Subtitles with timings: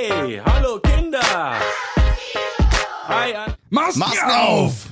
[0.00, 1.20] Hey, hallo Kinder!
[3.08, 4.86] Hi an Masken, Masken auf!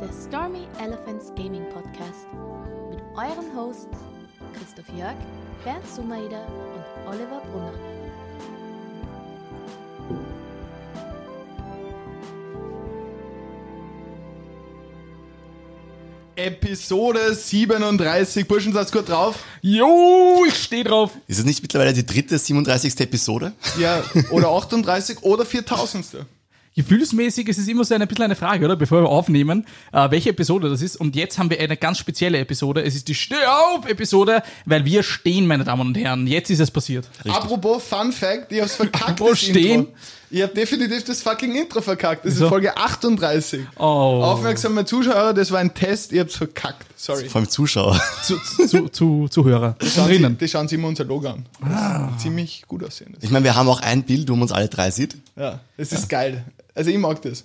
[0.00, 2.26] Der Stormy Elephants Gaming Podcast
[2.88, 3.98] mit euren Hosts
[4.54, 5.16] Christoph Jörg,
[5.62, 7.74] Bernd Sumaida und Oliver Brunner.
[16.48, 18.48] Episode 37.
[18.48, 19.36] Burschen, seid gut drauf?
[19.60, 21.10] Jo, ich stehe drauf.
[21.26, 22.98] Ist es nicht mittlerweile die dritte, 37.
[23.00, 23.52] Episode?
[23.78, 26.26] Ja, oder 38 oder 4000.
[26.78, 28.76] Gefühlsmäßig ist es immer so ein bisschen eine Frage, oder?
[28.76, 30.94] Bevor wir aufnehmen, äh, welche Episode das ist.
[30.94, 32.84] Und jetzt haben wir eine ganz spezielle Episode.
[32.84, 36.28] Es ist die Steh auf Episode, weil wir stehen, meine Damen und Herren.
[36.28, 37.08] Jetzt ist es passiert.
[37.28, 39.10] Apropos Fun Fact, ich hab's verkackt.
[39.10, 39.80] Apropos stehen.
[39.80, 39.92] Intro.
[40.30, 42.24] Ich hab definitiv das fucking Intro verkackt.
[42.24, 42.44] Das Wieso?
[42.44, 43.60] ist Folge 38.
[43.76, 43.82] Oh.
[43.82, 46.86] Aufmerksame Zuschauer, das war ein Test, ich hab's verkackt.
[47.00, 47.28] Sorry.
[47.28, 48.00] Vor allem Zuschauer.
[48.24, 49.76] Zu, zu, zu, Zuhörer.
[49.80, 51.46] Die schauen, sie, die schauen sich immer unser Logo an.
[51.62, 52.10] Ah.
[52.18, 53.16] ziemlich gut aussehen.
[53.20, 55.16] Ich meine, wir haben auch ein Bild, wo man uns alle drei sieht.
[55.36, 56.44] Ja, es ist geil.
[56.74, 57.44] Also ich mag das.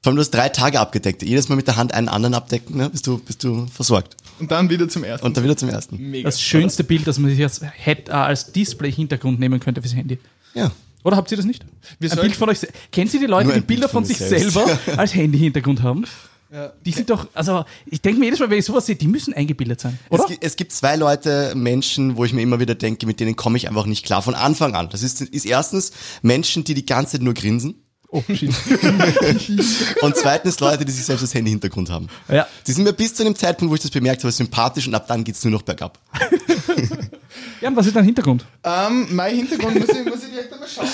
[0.00, 1.24] Vor allem du hast drei Tage abgedeckt.
[1.24, 2.88] Jedes Mal mit der Hand einen anderen abdecken, ne?
[2.88, 4.16] bist, du, bist du versorgt.
[4.38, 5.26] Und dann wieder zum ersten.
[5.26, 5.96] Und dann wieder zum ersten.
[6.10, 6.28] Mega.
[6.28, 10.18] Das schönste Bild, das man sich als, Head, äh, als Display-Hintergrund nehmen könnte fürs Handy.
[10.54, 10.70] Ja.
[11.02, 11.64] Oder habt ihr das nicht?
[11.98, 12.60] Wir ein Bild von euch.
[12.92, 14.54] Kennen Sie die Leute, die ein Bild Bilder von, von sich selbst.
[14.54, 16.04] selber als Handy-Hintergrund haben?
[16.52, 16.70] Ja.
[16.84, 19.32] Die sind doch, also ich denke mir jedes Mal, wenn ich sowas sehe, die müssen
[19.32, 20.24] eingebildet sein, oder?
[20.24, 23.36] Es, gibt, es gibt zwei Leute, Menschen, wo ich mir immer wieder denke, mit denen
[23.36, 24.90] komme ich einfach nicht klar von Anfang an.
[24.90, 27.76] Das ist, ist erstens Menschen, die die ganze Zeit nur grinsen.
[28.08, 28.50] Oh, shit.
[30.02, 32.08] Und zweitens Leute, die sich selbst das Handy-Hintergrund haben.
[32.28, 32.46] Ja.
[32.66, 35.06] Die sind mir bis zu dem Zeitpunkt, wo ich das bemerkt habe, sympathisch und ab
[35.08, 35.98] dann geht's nur noch bergab.
[37.62, 38.44] Ja, und was ist dein Hintergrund?
[38.64, 40.88] Ähm, mein Hintergrund muss ich, muss ich direkt einmal schauen.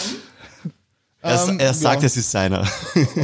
[1.20, 2.06] Er, Ähm, er sagt, ja.
[2.06, 2.66] es ist seiner.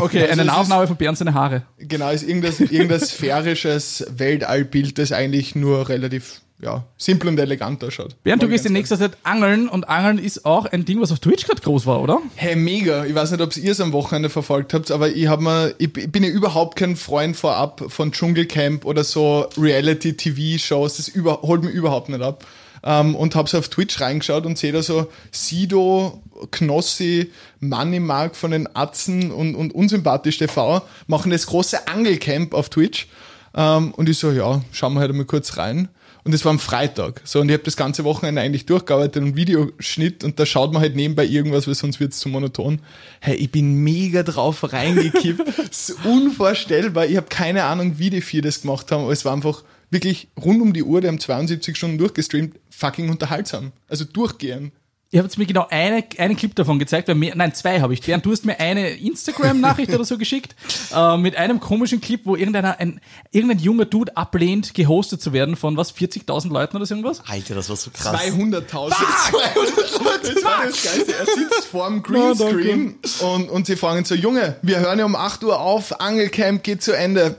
[0.00, 1.62] Okay, Also eine Aufnahme von Bernd seine Haare.
[1.78, 8.16] Genau, ist irgendein, irgendein sphärisches Weltallbild, das eigentlich nur relativ ja, simpel und elegant ausschaut.
[8.22, 11.18] Bernd, du gehst in nächster Zeit angeln und Angeln ist auch ein Ding, was auf
[11.20, 12.20] Twitch gerade groß war, oder?
[12.36, 13.04] Hey, mega.
[13.04, 15.96] Ich weiß nicht, ob ihr es am Wochenende verfolgt habt, aber ich, hab mir, ich,
[15.96, 20.96] ich bin ja überhaupt kein Freund vorab von Dschungelcamp oder so Reality-TV-Shows.
[20.96, 22.44] Das über, holt mir überhaupt nicht ab.
[22.84, 27.30] Ähm, und habe so auf Twitch reingeschaut und sehe da so Sido, Knossi,
[27.60, 33.08] Money Mark von den Atzen und, und Unsympathisch TV machen das große Angelcamp auf Twitch.
[33.56, 35.88] Ähm, und ich so, ja, schauen wir halt mal kurz rein.
[36.24, 37.20] Und es war am Freitag.
[37.24, 40.80] So, und ich habe das ganze Wochenende eigentlich durchgearbeitet und Videoschnitt und da schaut man
[40.80, 42.80] halt nebenbei irgendwas, weil sonst wird's zu monoton.
[43.20, 45.42] Hey, ich bin mega drauf reingekippt.
[45.70, 47.06] ist unvorstellbar.
[47.06, 50.28] Ich habe keine Ahnung, wie die vier das gemacht haben, aber es war einfach wirklich
[50.38, 53.72] rund um die Uhr, die haben 72 Stunden durchgestreamt, fucking unterhaltsam.
[53.88, 54.72] Also durchgehen.
[55.14, 58.00] Ihr habt mir genau eine, einen Clip davon gezeigt, weil mehr, nein, zwei habe ich.
[58.00, 60.56] Bernd, du hast mir eine Instagram-Nachricht oder so geschickt,
[60.92, 63.00] äh, mit einem komischen Clip, wo irgendeiner, ein,
[63.30, 67.22] irgendein junger Dude ablehnt, gehostet zu werden von was, 40.000 Leuten oder so irgendwas?
[67.28, 68.20] Alter, das war so krass.
[68.20, 68.66] 200.000.
[68.66, 68.94] 200.000.
[70.24, 71.14] Das war das Geilste.
[71.14, 75.44] Er sitzt vorm Greenscreen und, und sie fragen so, Junge, wir hören ja um 8
[75.44, 77.36] Uhr auf, Angelcamp geht zu Ende.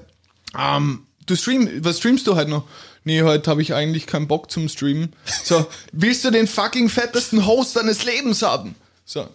[0.58, 2.68] Ähm, du stream, was streamst du heute noch?
[3.04, 5.14] Nee, heute habe ich eigentlich keinen Bock zum Streamen.
[5.44, 8.76] So, willst du den fucking fettesten Host deines Lebens haben?
[9.06, 9.28] So,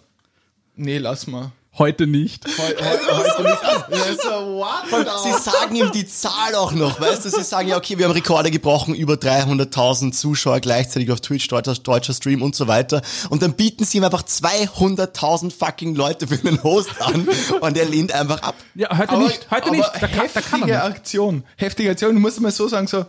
[0.75, 1.51] nee, lass mal.
[1.77, 2.45] Heute nicht.
[2.45, 3.61] Heu, heu, heute nicht.
[3.91, 7.29] Ja, so, what Sie sagen ihm die Zahl auch noch, weißt du?
[7.29, 11.73] Sie sagen ja, okay, wir haben Rekorde gebrochen, über 300.000 Zuschauer gleichzeitig auf Twitch, deutscher,
[11.73, 13.01] deutscher Stream und so weiter.
[13.29, 17.27] Und dann bieten sie ihm einfach 200.000 fucking Leute für einen Host an
[17.61, 18.55] und er lehnt einfach ab.
[18.75, 19.49] Ja, heute aber, nicht.
[19.49, 19.89] Heute aber nicht.
[19.93, 20.97] Da kann, da kann heftige er nicht.
[20.97, 21.43] Aktion.
[21.57, 22.13] Heftige Aktion.
[22.15, 23.05] Du musst mal so sagen, so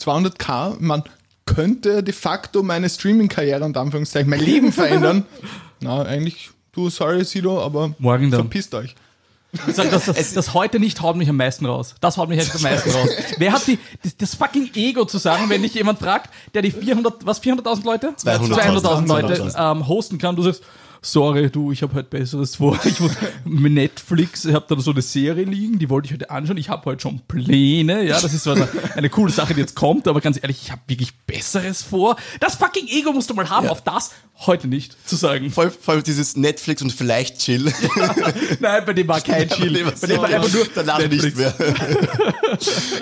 [0.00, 1.04] 200k, man
[1.44, 5.26] könnte de facto meine Streaming-Karriere und Anführungszeichen mein Leben verändern.
[5.80, 8.40] Na, eigentlich, du, sorry, Sido, aber Morgen dann.
[8.40, 8.94] verpisst euch.
[9.66, 11.94] Ich sag, das, das, das heute nicht haut mich am meisten raus.
[12.02, 13.08] Das haut mich echt am meisten raus.
[13.38, 16.70] Wer hat die, das, das fucking Ego zu sagen, wenn dich jemand fragt, der die
[16.70, 18.08] 400, was, 400.000 Leute?
[18.10, 19.72] 200.000 200.000 Leute 200.000.
[19.72, 20.36] ähm, hosten kann.
[20.36, 20.62] Du sagst,
[21.02, 22.78] sorry, du, ich habe heute Besseres vor.
[22.88, 23.12] Ich muss
[23.44, 26.56] mit Netflix, ich habe da so eine Serie liegen, die wollte ich heute anschauen.
[26.56, 28.02] Ich habe heute schon Pläne.
[28.04, 30.72] Ja, das ist so eine, eine coole Sache, die jetzt kommt, aber ganz ehrlich, ich
[30.72, 32.16] habe wirklich Besseres vor.
[32.40, 34.12] Das fucking Ego musst du mal haben, auf das
[34.46, 35.50] heute nicht zu sagen.
[35.50, 37.72] Voll, voll dieses Netflix und vielleicht chill.
[38.60, 39.72] Nein, bei dem war kein Chill.
[39.72, 41.24] Bei dem Bei dem war einfach nur danach Netflix.
[41.24, 41.54] nicht mehr.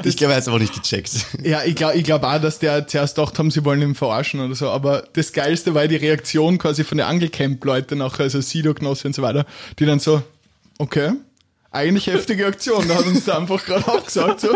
[0.04, 1.10] ich glaube, er hat es aber nicht gecheckt.
[1.42, 4.40] Ja, ich glaube ich glaub auch, dass der zuerst gedacht haben, sie wollen ihn verarschen
[4.40, 4.70] oder so.
[4.70, 9.14] Aber das Geilste war die Reaktion quasi von den Angelcamp-Leuten nachher, also Sido, Knossi und
[9.14, 9.46] so weiter,
[9.78, 10.22] die dann so,
[10.78, 11.12] okay,
[11.70, 12.88] eigentlich heftige Aktion.
[12.88, 14.48] Da hat uns der einfach gerade aufgesagt, so,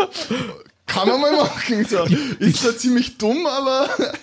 [0.87, 1.85] kann man mal machen.
[1.85, 2.03] So.
[2.39, 3.89] Ist zwar ziemlich dumm, aber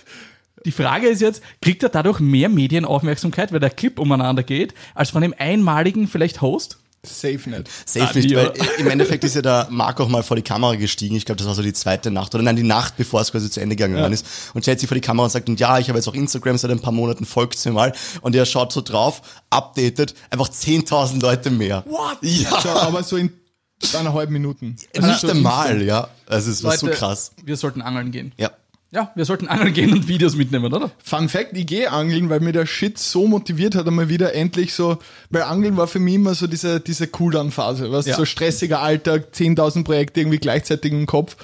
[0.65, 5.11] Die Frage ist jetzt, kriegt er dadurch mehr Medienaufmerksamkeit, weil der Clip umeinander geht, als
[5.11, 6.79] von dem einmaligen vielleicht Host?
[7.05, 7.69] Safe nicht.
[7.87, 10.43] Safe Ah, nicht, weil äh, im Endeffekt ist ja der Marc auch mal vor die
[10.43, 11.15] Kamera gestiegen.
[11.17, 13.51] Ich glaube, das war so die zweite Nacht oder nein, die Nacht, bevor es quasi
[13.51, 14.27] zu Ende gegangen ist.
[14.55, 16.59] Und stellt sich vor die Kamera und sagt, und ja, ich habe jetzt auch Instagram
[16.59, 17.93] seit ein paar Monaten, folgt mir mal.
[18.21, 21.85] Und er schaut so drauf, updatet, einfach 10.000 Leute mehr.
[21.87, 22.19] What?
[22.23, 23.33] Ja, So, aber so in
[23.95, 24.77] eineinhalb Minuten.
[24.97, 26.09] Also nicht so einmal, ja.
[26.27, 27.31] Also es war so Leute, krass.
[27.45, 28.33] Wir sollten angeln gehen.
[28.37, 28.51] Ja.
[28.91, 30.91] Ja, wir sollten angeln gehen und Videos mitnehmen, oder?
[31.05, 34.73] Fun Fact, ich gehe angeln, weil mir der Shit so motiviert hat, einmal wieder endlich
[34.73, 34.97] so,
[35.29, 38.17] weil Angeln war für mich immer so diese, diese Cooldown-Phase, was Ja.
[38.17, 41.37] so stressiger Alltag, 10.000 Projekte irgendwie gleichzeitig im Kopf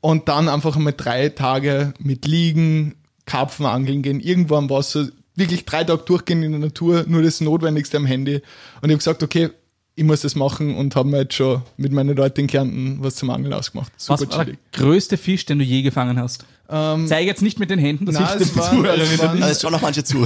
[0.00, 2.94] und dann einfach einmal drei Tage mit Liegen,
[3.26, 7.40] Karpfen angeln gehen, irgendwo am Wasser, wirklich drei Tage durchgehen in der Natur, nur das
[7.40, 8.42] Notwendigste am Handy und
[8.84, 9.50] ich habe gesagt, okay,
[9.96, 13.14] ich muss das machen und habe mir jetzt schon mit meinen Leuten in Kärnten was
[13.14, 13.92] zum Angeln ausgemacht.
[13.96, 14.58] Super Was war der chillig.
[14.72, 16.44] größte Fisch, den du je gefangen hast?
[16.66, 19.42] Zeig jetzt nicht mit den Händen, das Nein, hilft es waren, es waren.
[19.42, 20.22] Also es schauen auch manche zu.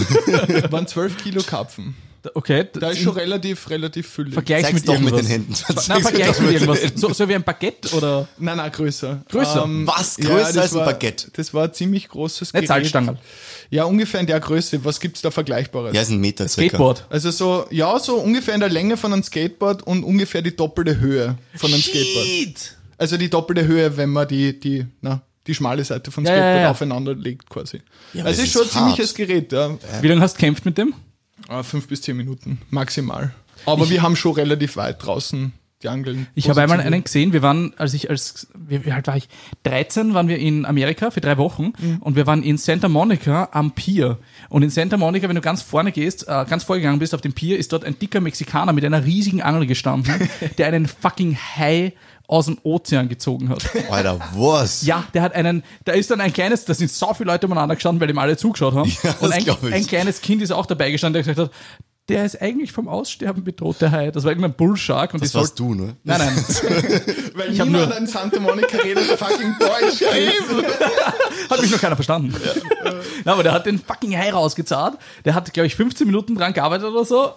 [0.70, 1.94] waren 12 Kilo Karpfen.
[2.34, 4.34] Okay, Da ist schon relativ, relativ füllig.
[4.34, 5.22] Vergleich Zeig's mit doch mit irgendwas.
[5.22, 5.54] den Händen.
[5.54, 6.82] Zeig's vergleich mit irgendwas.
[6.82, 6.98] Händen.
[6.98, 9.22] So, so wie ein Baguette oder Nein, nein, größer.
[9.30, 9.64] Größer?
[9.86, 10.16] Was?
[10.16, 11.28] Größer das als ein war- Baguette?
[11.34, 13.18] Das war ein ziemlich großes Nicht Salzstangerl.
[13.70, 14.84] Ja, ungefähr in der Größe.
[14.84, 15.94] Was gibt's da Vergleichbares?
[15.94, 16.68] Ja, ist ein Meter circa.
[16.70, 17.06] Skateboard.
[17.10, 20.98] Also so, ja, so ungefähr in der Länge von einem Skateboard und ungefähr die doppelte
[20.98, 22.76] Höhe von einem Skateboard.
[22.96, 26.56] Also die doppelte Höhe, wenn man die, die, na, die schmale Seite von Ja, Skateboard
[26.56, 26.70] ja, ja.
[26.70, 27.80] aufeinander legt quasi.
[28.14, 29.70] aber also das ist schon ein ist ziemliches Gerät, ja.
[30.00, 30.94] Wie lange hast du gekämpft mit dem?
[31.48, 33.32] Ah, Fünf bis zehn Minuten, maximal.
[33.66, 35.52] Aber wir haben schon relativ weit draußen
[35.82, 36.26] die Angeln.
[36.34, 39.28] Ich habe einmal einen gesehen, wir waren, als ich als, wie, wie alt war ich?
[39.62, 41.98] 13 waren wir in Amerika für drei Wochen Mhm.
[42.00, 44.18] und wir waren in Santa Monica am Pier.
[44.48, 47.32] Und in Santa Monica, wenn du ganz vorne gehst, äh, ganz vorgegangen bist auf dem
[47.32, 50.28] Pier, ist dort ein dicker Mexikaner mit einer riesigen Angel gestanden,
[50.58, 51.92] der einen fucking Hai
[52.28, 53.64] aus dem Ozean gezogen hat.
[53.90, 54.86] Alter, was?
[54.86, 57.74] Ja, der hat einen, da ist dann ein kleines, da sind so viele Leute umeinander
[57.74, 58.92] gestanden, weil dem alle zugeschaut haben.
[59.02, 61.58] Ja, und ein, ein kleines Kind ist auch dabei gestanden, der gesagt hat,
[62.08, 64.10] der ist eigentlich vom Aussterben bedroht, der Hai.
[64.10, 65.12] Das war irgendein Bullshark.
[65.12, 65.94] Und Das warst du, ne?
[66.04, 66.36] Nein, nein.
[67.34, 70.00] Weil Ich hab niemand nur- in Santa Monica redet fucking Deutsch.
[71.50, 72.34] Hat mich noch keiner verstanden.
[73.24, 73.32] Ja.
[73.32, 74.94] aber der hat den fucking Hai rausgezahlt.
[75.26, 77.32] Der hat, glaube ich, 15 Minuten dran gearbeitet oder so.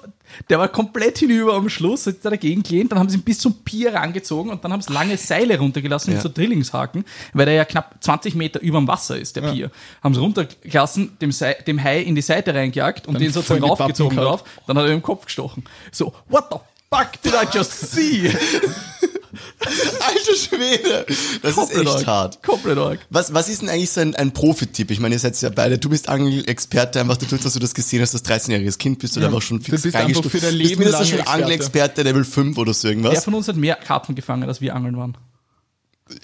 [0.49, 2.91] Der war komplett hinüber am Schluss, hat da dagegen gelehnt.
[2.91, 6.11] Dann haben sie ihn bis zum Pier rangezogen und dann haben sie lange Seile runtergelassen
[6.11, 6.15] Ja.
[6.15, 9.71] mit so Drillingshaken, weil der ja knapp 20 Meter über dem Wasser ist, der Pier.
[10.03, 11.31] Haben sie runtergelassen, dem,
[11.67, 14.43] dem Hai in die Seite reingejagt und Dann den sozusagen raufgezogen drauf.
[14.67, 15.63] Dann hat er ihm im Kopf gestochen.
[15.91, 16.57] So, what the
[16.93, 18.31] fuck did I just see?
[19.59, 21.05] Alter Schwede.
[21.41, 22.07] Das ist echt arg.
[22.07, 22.43] hart.
[22.43, 22.99] Komplett arg.
[23.09, 24.91] Was, was ist denn eigentlich so ein, ein Profi-Tipp?
[24.91, 28.01] Ich meine, ihr seid ja beide, du bist Angelexperte, einfach dadurch, dass du das gesehen
[28.01, 30.57] hast, als 13-jähriges Kind bist du da einfach schon du fix bist einfach für dein
[30.57, 31.43] Bist Leben mindestens lang schon Experte.
[31.43, 33.23] Angelexperte Level 5 oder so Wer irgendwas.
[33.23, 35.17] von uns hat mehr Karpfen gefangen, als wir angeln waren?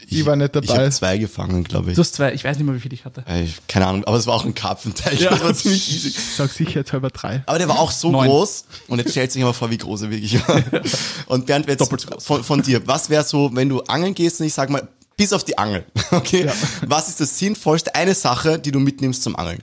[0.08, 0.82] Ich war nicht Ich dabei.
[0.82, 1.96] habe zwei gefangen, glaube ich.
[1.96, 3.24] Du hast zwei, ich weiß nicht mehr, wie viel ich hatte.
[3.28, 5.20] Äh, Keine Ahnung, aber es war auch ein Karpfenteich.
[5.22, 5.32] Ja.
[5.32, 6.10] Das war ziemlich easy.
[6.36, 7.44] Sag sicher jetzt halber drei.
[7.46, 8.28] Aber der war auch so Neun.
[8.28, 10.64] groß und jetzt stellt sich aber vor, wie groß er wirklich war.
[11.28, 12.24] Und Bernd, jetzt Doppelt so groß.
[12.26, 14.88] von, von dir, was wäre so, wenn du angeln gehst und ich sag mal,
[15.18, 16.50] bis auf die Angel, okay?
[16.86, 19.62] Was ist das sinnvollste, eine Sache, die du mitnimmst zum Angeln?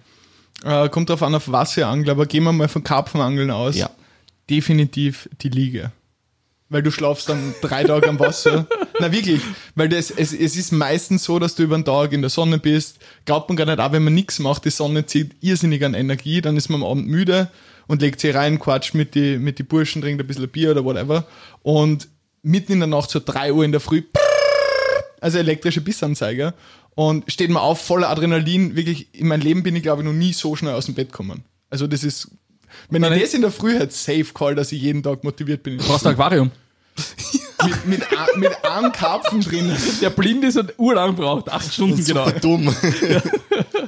[0.64, 3.76] Äh, kommt drauf an, auf was ihr angelt, aber gehen wir mal von Karpfenangeln aus.
[3.76, 3.90] Ja.
[4.50, 5.92] Definitiv die Liege.
[6.68, 8.66] Weil du schlafst dann drei Tage am Wasser.
[9.00, 9.40] Na wirklich,
[9.74, 12.58] weil das, es, es ist meistens so, dass du über den Tag in der Sonne
[12.58, 12.98] bist.
[13.24, 16.40] Glaubt man gar nicht, auch wenn man nichts macht, die Sonne zieht irrsinnig an Energie,
[16.40, 17.50] dann ist man am Abend müde
[17.86, 20.84] und legt sich rein, quatscht mit die, mit die Burschen, trinkt ein bisschen Bier oder
[20.84, 21.26] whatever.
[21.62, 22.08] Und
[22.42, 24.02] mitten in der Nacht, so drei Uhr in der Früh,
[25.20, 26.54] also elektrische Bissanzeiger
[26.94, 28.76] und steht man auf, voller Adrenalin.
[28.76, 31.10] Wirklich, in meinem Leben bin ich, glaube ich, noch nie so schnell aus dem Bett
[31.10, 31.44] gekommen.
[31.70, 32.30] Also das ist,
[32.90, 35.78] wenn ich das in der Früh hätte, safe call, dass ich jeden Tag motiviert bin.
[35.78, 36.50] Du brauchst ein Aquarium.
[37.62, 38.06] mit, mit,
[38.36, 39.76] mit einem Karpfen drin.
[40.00, 41.50] Der blind ist und urlang braucht.
[41.50, 42.26] Acht Stunden genau.
[42.26, 42.74] Super dumm.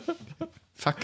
[0.77, 0.97] Fuck,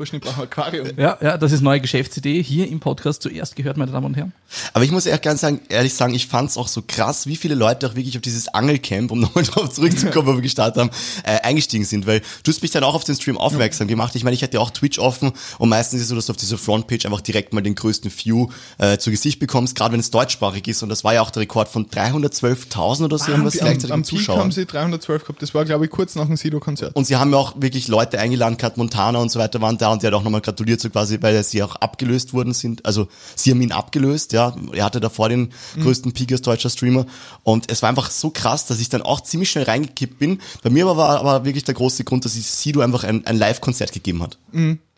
[0.00, 0.88] Burschen, ich brauche ein Aquarium.
[0.96, 2.42] Ja, ja, das ist neue Geschäftsidee.
[2.42, 4.32] Hier im Podcast zuerst gehört, meine Damen und Herren.
[4.72, 7.54] Aber ich muss ehrlich, ganz sagen, ehrlich sagen, ich fand's auch so krass, wie viele
[7.54, 10.90] Leute auch wirklich auf dieses Angelcamp, um nochmal drauf zurückzukommen, wo wir gestartet haben,
[11.24, 12.06] äh, eingestiegen sind.
[12.06, 14.16] Weil du hast mich dann auch auf den Stream aufmerksam gemacht.
[14.16, 16.32] Ich meine, ich hatte ja auch Twitch offen und meistens ist es so, dass du
[16.32, 20.00] auf dieser Frontpage einfach direkt mal den größten View äh, zu Gesicht bekommst, gerade wenn
[20.00, 20.82] es deutschsprachig ist.
[20.82, 24.00] Und das war ja auch der Rekord von 312.000 oder so, irgendwas am, gleichzeitig am
[24.00, 24.40] mit Peak Zuschauern.
[24.40, 25.42] haben sie 312 gehabt.
[25.42, 26.96] Das war, glaube ich, kurz nach dem Sido-Konzert.
[26.96, 29.90] Und sie haben ja auch wirklich Leute eingeladen, Kat Montana und so weiter waren da
[29.92, 32.84] und die hat auch nochmal gratuliert, so quasi, weil sie auch abgelöst worden sind.
[32.86, 34.54] Also sie haben ihn abgelöst, ja.
[34.72, 35.50] Er hatte davor den
[35.80, 37.06] größten Peak als deutscher Streamer.
[37.42, 40.40] Und es war einfach so krass, dass ich dann auch ziemlich schnell reingekippt bin.
[40.62, 43.92] Bei mir war aber wirklich der große Grund, dass ich Sido einfach ein, ein Live-Konzert
[43.92, 44.38] gegeben hat.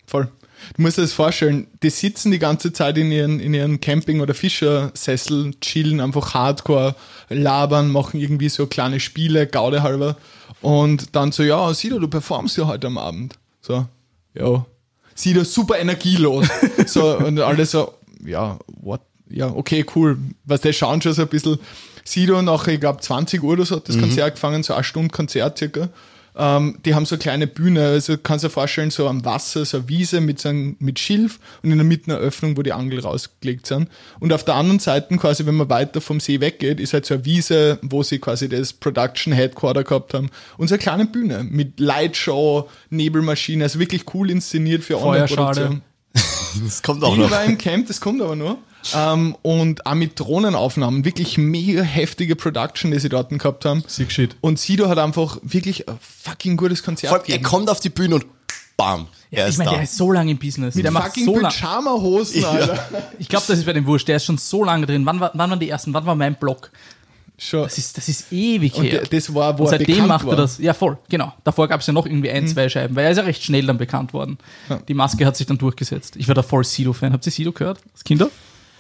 [0.07, 0.29] Voll.
[0.77, 4.21] Du musst dir das vorstellen, die sitzen die ganze Zeit in ihren, in ihren Camping-
[4.21, 6.95] oder Fischersessel, chillen einfach hardcore,
[7.29, 10.17] labern, machen irgendwie so kleine Spiele, Gaude halber.
[10.61, 13.35] Und dann so, ja, Sido, du performst ja heute am Abend.
[13.61, 13.87] So,
[14.35, 14.67] ja.
[15.15, 16.49] Sido, super energielos.
[16.87, 19.03] so, und alle so, ja, what?
[19.33, 20.19] ja, okay, cool.
[20.45, 21.59] Was der schauen schon so ein bisschen.
[22.05, 25.11] Sido nach, ich glaube, 20 Uhr oder so hat das Konzert gefangen, so eine Stunde
[25.11, 25.89] Konzert circa.
[26.35, 29.65] Ähm, die haben so eine kleine Bühne, also kannst du dir vorstellen, so am Wasser,
[29.65, 32.63] so eine Wiese mit, so einem, mit Schilf und in der Mitte eine Öffnung, wo
[32.63, 33.89] die Angel rausgelegt sind.
[34.19, 37.15] Und auf der anderen Seite, quasi, wenn man weiter vom See weggeht, ist halt so
[37.15, 40.31] eine Wiese, wo sie quasi das Production Headquarter gehabt haben.
[40.57, 45.01] Und so eine kleine Bühne mit Lightshow, Nebelmaschine, also wirklich cool inszeniert für.
[45.01, 45.83] Online-Produktion.
[46.63, 47.31] Das kommt auch Die noch.
[47.31, 48.59] war im Camp, das kommt aber nur.
[48.95, 53.85] Ähm, und auch mit Drohnenaufnahmen, wirklich mega heftige Production, die sie dort gehabt haben.
[53.87, 54.37] Sick shit.
[54.41, 57.91] Und Sido hat einfach wirklich ein fucking gutes Konzert Vor allem, er kommt auf die
[57.91, 58.27] Bühne und
[58.77, 59.75] bam, er ich ist meine, da.
[59.77, 60.75] der ist so lange im Business.
[60.75, 61.55] Mit der macht fucking so lange.
[61.55, 62.89] Pyjama-Hosen, Alter.
[63.19, 64.09] Ich glaube, das ist bei dem Wurscht.
[64.09, 65.07] Der ist schon so lange drin.
[65.07, 65.93] Wann, war, wann waren die ersten?
[65.95, 66.71] Wann war mein Blog?
[67.39, 67.63] Schon.
[67.65, 69.01] Das ist, das ist ewig Und her.
[69.01, 70.35] der- das war, wo Und er seitdem bekannt macht war.
[70.35, 70.59] er das.
[70.59, 71.33] Ja, voll, genau.
[71.45, 73.67] Davor gab es ja noch irgendwie ein, zwei Scheiben, weil er ist ja recht schnell
[73.67, 74.39] dann bekannt worden.
[74.87, 76.15] Die Maske hat sich dann durchgesetzt.
[76.17, 77.13] Ich war da voll Sido-Fan.
[77.13, 77.81] Habt ihr Sido gehört?
[77.93, 78.29] Als Kinder?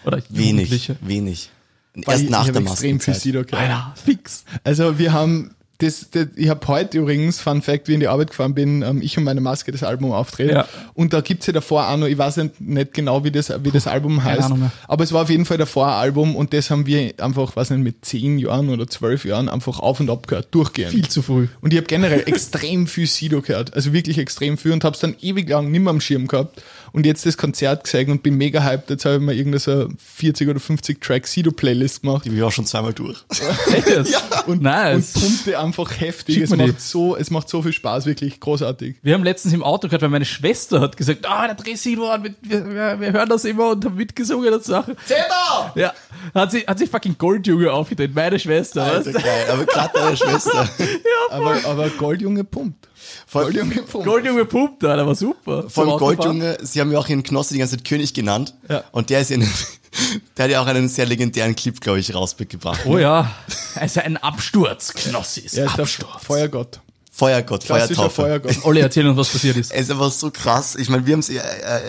[0.04, 0.96] Oder Wenig, Jugendliche?
[1.00, 1.50] wenig.
[1.94, 3.16] Erst nach ich der hab extrem viel Maskenzeit.
[3.16, 3.62] Sido gehört.
[3.62, 4.44] Alter, fix.
[4.64, 8.08] Also wir haben das, das ich habe heute übrigens, Fun Fact, wie ich in die
[8.08, 10.54] Arbeit gefahren bin, ähm, ich und meine Maske das Album auftreten.
[10.54, 10.68] Ja.
[10.94, 13.70] Und da gibt's ja davor auch noch, ich weiß nicht, nicht genau, wie das, wie
[13.70, 14.72] das Album heißt, Ahnung mehr.
[14.86, 17.70] aber es war auf jeden Fall davor ein Album und das haben wir einfach, weiß
[17.70, 20.92] nicht, mit zehn Jahren oder zwölf Jahren einfach auf und ab gehört, durchgehend.
[20.92, 21.48] Viel zu früh.
[21.60, 25.00] Und ich habe generell extrem viel Sido gehört, also wirklich extrem viel und habe es
[25.00, 26.62] dann ewig lang nicht mehr am Schirm gehabt
[26.92, 28.90] und jetzt das Konzert gesehen und bin mega hyped.
[28.90, 32.38] Jetzt habe ich mir irgendeine so 40 oder 50 Track Sido Playlist gemacht Die bin
[32.38, 33.24] ich auch schon zweimal durch.
[33.74, 34.22] Echt jetzt?
[34.46, 35.14] und, nice.
[35.14, 36.38] und pumpte einfach heftig.
[36.38, 36.56] Es die.
[36.56, 38.96] macht, so, es macht so viel Spaß, wirklich großartig.
[39.02, 42.08] Wir haben letztens im Auto gehört, weil meine Schwester hat gesagt, ah, der Dreh Sido
[42.08, 44.96] an, wir, wir, wir hören das immer und haben mitgesungen und Sachen.
[45.06, 45.72] Zeta!
[45.74, 45.92] Ja,
[46.34, 48.84] hat sie, hat sie fucking Goldjunge aufgedreht, meine Schwester.
[48.84, 49.46] Alter, geil.
[49.50, 50.68] Aber gerade deine Schwester.
[51.30, 52.88] Aber, aber Goldjunge pumpt.
[53.26, 54.06] Vor, Goldjunge pumpt.
[54.06, 55.68] Goldjunge pumpt, Alter, war super.
[55.68, 55.98] vor allem.
[55.98, 58.54] Goldjunge, sie haben ja auch ihren Knossi die ganze Zeit König genannt.
[58.68, 58.84] Ja.
[58.92, 59.40] Und der ist in,
[60.36, 62.86] der hat ja auch einen sehr legendären Clip, glaube ich, rausgebracht.
[62.86, 63.30] Oh ja,
[63.74, 65.54] also ein Absturz, Knossis.
[65.54, 66.24] Er ist der Absturz.
[66.24, 66.80] Feuergott.
[67.22, 68.22] Feuergott, Klassischer Feuertaufe.
[68.22, 68.64] Feuergott.
[68.64, 69.70] Olli, erzähl uns, was passiert ist.
[69.70, 70.74] Es ist einfach so krass.
[70.74, 71.40] Ich meine, wir haben es äh,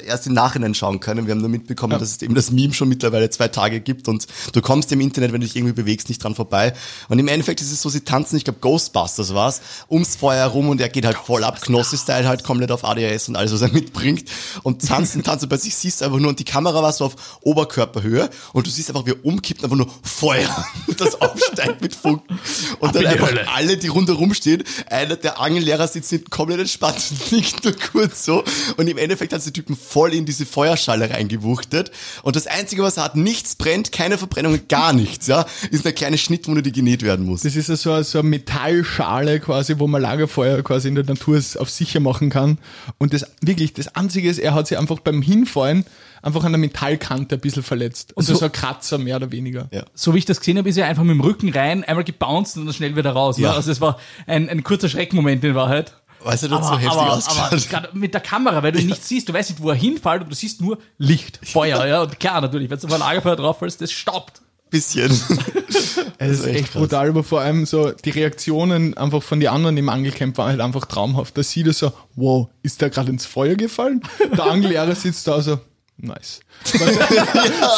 [0.06, 1.26] erst im Nachhinein schauen können.
[1.26, 4.28] Wir haben nur mitbekommen, dass es eben das Meme schon mittlerweile zwei Tage gibt und
[4.52, 6.74] du kommst im Internet, wenn du dich irgendwie bewegst, nicht dran vorbei.
[7.10, 10.70] Und im Endeffekt ist es so, sie tanzen, ich glaube Ghostbusters war's, ums Feuer herum
[10.70, 13.72] und er geht halt voll ab, Knossi-Style halt komplett auf ADHS und alles, was er
[13.72, 14.30] mitbringt
[14.62, 15.50] und tanzen, tanzen.
[15.50, 18.70] Bei sich siehst du einfach nur und die Kamera war so auf Oberkörperhöhe und du
[18.70, 20.64] siehst einfach, wie er umkippt, einfach nur Feuer,
[21.00, 22.40] das aufsteigt mit Funken
[22.80, 23.48] und dann in die einfach Hölle.
[23.52, 28.26] alle, die rundherum stehen, einer der Angellehrer sitzt hinten komplett entspannt und nickt nur kurz
[28.26, 28.44] so.
[28.78, 31.92] Und im Endeffekt hat der Typen voll in diese Feuerschale reingewuchtet.
[32.24, 35.94] Und das Einzige, was er hat, nichts brennt, keine Verbrennung, gar nichts, ja, ist eine
[35.94, 37.42] kleine Schnittwunde, die genäht werden muss.
[37.44, 41.42] Das ist so, eine- so eine Metallschale quasi, wo man Lagerfeuer quasi in der Natur
[41.60, 42.58] auf sicher machen kann.
[42.98, 45.86] Und das wirklich, das Einzige ist, er hat sich einfach beim Hinfallen
[46.24, 48.14] einfach an der Metallkante ein bisschen verletzt.
[48.18, 49.68] Und so- so, so ein Kratzer mehr oder weniger.
[49.72, 49.84] Ja.
[49.94, 52.58] So wie ich das gesehen habe, ist er einfach mit dem Rücken rein, einmal gebounced
[52.58, 53.38] und dann schnell wieder raus.
[53.38, 53.50] Ja.
[53.52, 53.56] Ne?
[53.56, 55.94] Also es war ein, ein kurzer Schreckmoment in Wahrheit.
[56.26, 57.74] Weißt du, das so heftig aber, ausgeschaut.
[57.76, 60.24] aber mit der Kamera, weil du ihn nicht siehst, du weißt nicht, wo er hinfällt,
[60.24, 62.02] und du siehst nur Licht, Feuer, ja.
[62.04, 64.42] Und klar, natürlich, wenn du auf ein Lagerfeuer drauf fällst, das staubt.
[64.70, 65.12] Bisschen.
[66.18, 66.82] Es ist echt echt krass.
[66.82, 70.62] brutal, aber vor allem so die Reaktionen einfach von den anderen im Angelcamp waren halt
[70.62, 71.38] einfach traumhaft.
[71.38, 74.02] Da sieht er so, wow, ist der gerade ins Feuer gefallen?
[74.32, 75.60] Der Angellehrer sitzt da so,
[75.98, 76.40] nice.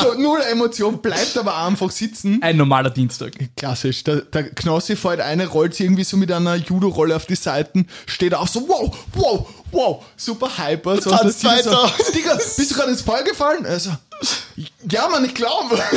[0.01, 2.41] So null Emotion, bleibt aber einfach sitzen.
[2.41, 3.33] Ein normaler Dienstag.
[3.55, 4.03] Klassisch.
[4.03, 7.87] Der, der Knossi fällt eine, rollt sich irgendwie so mit einer Judo-Rolle auf die Seiten,
[8.05, 11.01] steht auf so, wow, wow, wow, super hyper.
[11.01, 11.91] So, Tanzt er weiter.
[11.97, 13.65] So, Digga, bist du gerade ins Feuer gefallen?
[13.65, 13.91] Also,
[14.89, 15.79] ja, man, ich glaube.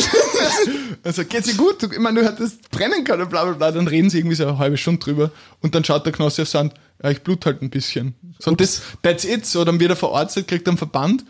[1.04, 1.82] Also, geht's dir gut?
[1.82, 3.70] Du- Ich meine, du hättest brennen können, bla, bla, bla.
[3.70, 5.30] Dann reden sie irgendwie so eine halbe Stunde drüber.
[5.62, 8.14] Und dann schaut der Knossi auf Sand, ja, ich blut halt ein bisschen.
[8.40, 9.46] So, und das, that's it.
[9.46, 11.24] So, dann wird er verarztet, kriegt einen Verband.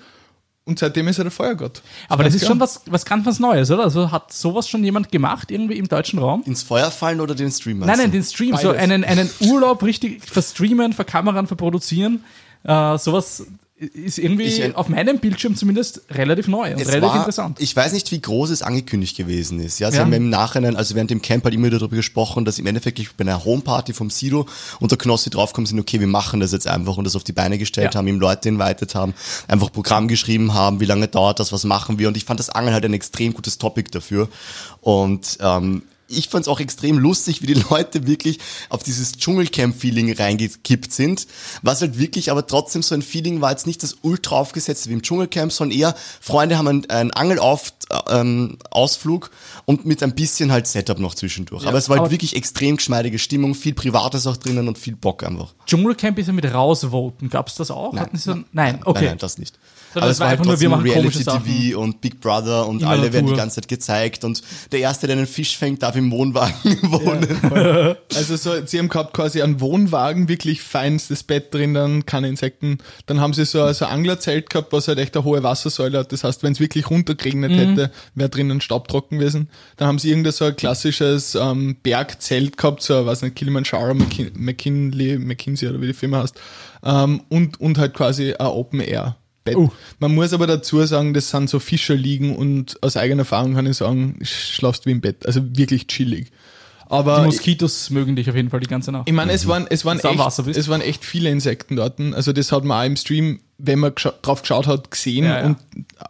[0.68, 1.80] Und seitdem ist er der Feuergott.
[2.10, 2.68] Aber das ist schon klar.
[2.68, 3.84] was, was ganz was Neues, oder?
[3.84, 6.42] Also hat sowas schon jemand gemacht, irgendwie im deutschen Raum?
[6.44, 8.82] Ins Feuer fallen oder den Stream Nein, nein, den Stream, so Beides.
[8.82, 12.22] einen, einen Urlaub richtig verstreamen, verkameran, verproduzieren.
[12.64, 13.46] Äh, sowas
[13.80, 17.58] ist irgendwie Ich, äh, auf meinem Bildschirm zumindest relativ neu und relativ war, interessant.
[17.60, 19.78] Ich weiß nicht, wie groß es angekündigt gewesen ist.
[19.78, 20.02] Ja, sie Ja.
[20.02, 23.16] haben im Nachhinein, also während dem Camp halt immer wieder darüber gesprochen, dass im Endeffekt
[23.16, 24.46] bei einer Homeparty vom Sido
[24.80, 27.32] und der Knossi draufkommen sind, okay, wir machen das jetzt einfach und das auf die
[27.32, 27.98] Beine gestellt Ja.
[27.98, 29.14] haben, ihm Leute invited haben,
[29.46, 32.50] einfach Programm geschrieben haben, wie lange dauert das, was machen wir und ich fand das
[32.50, 34.28] Angeln halt ein extrem gutes Topic dafür
[34.80, 38.38] und ähm, ich fand es auch extrem lustig, wie die Leute wirklich
[38.70, 41.26] auf dieses Dschungelcamp-Feeling reingekippt sind.
[41.62, 44.94] Was halt wirklich aber trotzdem so ein Feeling war, jetzt nicht das ultra aufgesetzte wie
[44.94, 50.66] im Dschungelcamp, sondern eher Freunde haben einen, einen Angelausflug ähm, und mit ein bisschen halt
[50.66, 51.66] Setup noch zwischendurch.
[51.66, 55.24] aber es war halt wirklich extrem geschmeidige Stimmung, viel Privates auch drinnen und viel Bock
[55.24, 55.54] einfach.
[55.66, 57.28] Dschungelcamp ist ja mit rausvoten.
[57.28, 57.96] Gab es das auch?
[57.96, 59.00] Hatten Sie so, nein, okay.
[59.00, 59.58] Nein, nein, das nicht.
[59.94, 62.76] Sondern Aber es war halt einfach nur, wir machen komische Reality-TV und Big Brother und
[62.76, 63.36] In der alle werden die Natur.
[63.36, 64.42] ganze Zeit gezeigt und
[64.72, 67.96] der Erste, der einen Fisch fängt, darf im Wohnwagen wohnen.
[68.14, 72.78] Also so, sie haben gehabt quasi einen Wohnwagen, wirklich feinstes Bett drin, dann keine Insekten.
[73.06, 76.12] Dann haben sie so, so ein Anglerzelt gehabt, was halt echt eine hohe Wassersäule hat.
[76.12, 79.48] Das heißt, wenn es wirklich runtergeregnet hätte, wäre drinnen staubtrocken gewesen.
[79.76, 84.30] Dann haben sie irgendein so ein klassisches ähm, Bergzelt gehabt, so, weiß nicht, Kilimanjaro, McKin
[84.34, 86.38] McKinley, McKinsey oder wie die Firma heißt.
[86.84, 89.16] Ähm, und, und halt quasi ein Open Air.
[89.48, 89.56] Bett.
[89.56, 89.70] Oh.
[89.98, 93.76] Man muss aber dazu sagen, das sind so Fischerliegen und aus eigener Erfahrung kann ich
[93.76, 95.26] sagen, schlafst wie im Bett.
[95.26, 96.30] Also wirklich chillig.
[96.90, 99.08] Aber Die Moskitos mögen dich auf jeden Fall die ganze Nacht.
[99.08, 102.00] ich meine, es waren, es waren echt, es waren echt viele Insekten dort.
[102.14, 105.40] Also das hat man auch im Stream, wenn man gescha drauf geschaut hat, gesehen Ja,
[105.40, 105.46] ja.
[105.46, 105.56] und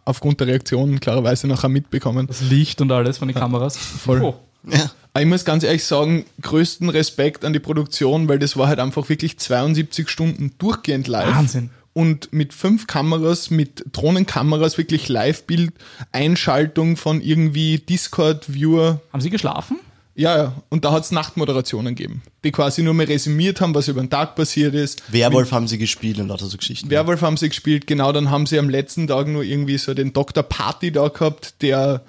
[0.05, 2.27] aufgrund der Reaktionen klarerweise nachher mitbekommen.
[2.27, 3.75] Das Licht und alles von den Kameras.
[3.75, 4.21] voll.
[4.21, 4.35] Oh.
[4.71, 4.89] ja.
[5.11, 8.79] Aber ich muss ganz ehrlich sagen, größten Respekt an die Produktion, weil das war halt
[8.79, 11.35] einfach wirklich 72 Stunden durchgehend live.
[11.35, 11.71] Wahnsinn.
[11.93, 15.73] Und mit fünf Kameras, mit Drohnenkameras, wirklich Live-Bild,
[16.11, 19.79] Einschaltung von irgendwie Discord-Viewer, Haben sie geschlafen?
[20.15, 20.53] Ja, ja.
[20.67, 24.09] Und da hat es Nachtmoderationen gegeben, die quasi nur mehr resümiert haben, was über den
[24.09, 25.01] Tag passiert ist.
[25.13, 26.89] Werwolf haben sie gespielt und lauter so Geschichten.
[26.89, 30.11] Werwolf haben sie gespielt, genau, dann haben sie am letzten Tag nur irgendwie so den
[30.11, 30.43] Dr.
[30.43, 32.03] Party da gehabt, der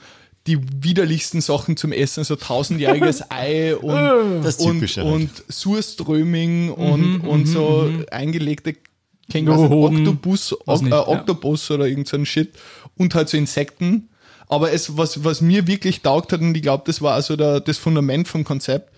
[0.48, 5.06] die widerlichsten Sachen zum Essen, so tausendjähriges Ei und, Das und, halt.
[5.06, 8.74] und Surströming und, und so eingelegte
[9.30, 10.06] Känguruhoden.
[10.06, 11.08] Oktopus, Was ok, nicht, äh, ja.
[11.08, 12.50] Oktopus oder irgend so ein Shit
[12.96, 14.08] und halt so Insekten.
[14.48, 17.60] Aber es, was, was mir wirklich taugt hat, und ich glaube, das war also der,
[17.60, 18.90] das Fundament vom Konzept,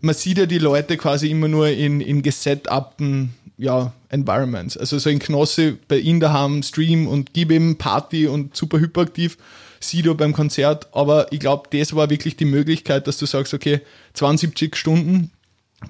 [0.00, 4.76] man sieht ja die Leute quasi immer nur in, in gesetupten ja, Environments.
[4.76, 9.38] Also so in Knosse bei ihnen daheim, Stream und gib ihm Party und super hyperaktiv,
[9.80, 10.88] Sido beim Konzert.
[10.92, 13.80] Aber ich glaube, das war wirklich die Möglichkeit, dass du sagst, okay,
[14.14, 15.30] 72 Stunden,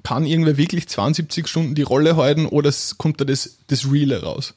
[0.03, 4.23] kann irgendwer wirklich 72 Stunden die Rolle halten oder es kommt da das, das Reale
[4.23, 4.53] raus?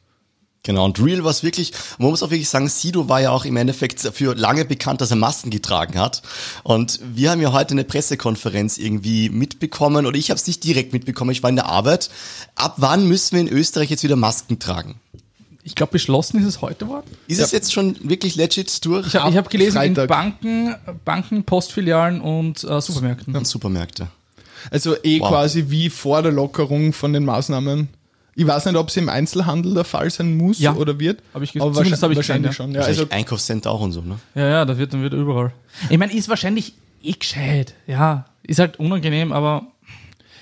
[0.64, 3.44] Genau, und Real war es wirklich, man muss auch wirklich sagen, Sido war ja auch
[3.44, 6.22] im Endeffekt für lange bekannt, dass er Masken getragen hat.
[6.62, 10.92] Und wir haben ja heute eine Pressekonferenz irgendwie mitbekommen, oder ich habe es nicht direkt
[10.92, 12.10] mitbekommen, ich war in der Arbeit.
[12.54, 15.00] Ab wann müssen wir in Österreich jetzt wieder Masken tragen?
[15.62, 17.06] Ich glaube, beschlossen ist es heute worden.
[17.28, 19.06] Ist es jetzt schon wirklich legit durch?
[19.06, 20.08] Ich habe hab gelesen, in Freitag.
[20.08, 20.74] Banken,
[21.04, 23.36] Banken, Postfilialen und äh, Supermärkten.
[23.36, 24.08] Und Supermärkte.
[24.70, 25.28] Also eh Wow.
[25.30, 27.88] quasi wie vor der Lockerung von den Maßnahmen.
[28.34, 30.74] Ich weiß nicht, ob es im Einzelhandel der Fall sein muss Ja.
[30.76, 31.20] oder wird.
[31.34, 32.74] Hab ich aber zumindest hab ich wahrscheinlich gesehen, schon.
[32.74, 34.18] Ja, Also also Einkaufscenter auch und so, ne?
[34.36, 35.52] Ja, ja, das wird dann wieder überall.
[35.90, 37.74] Ich meine, ist wahrscheinlich eh gescheit.
[37.88, 39.66] Ja, ist halt unangenehm, aber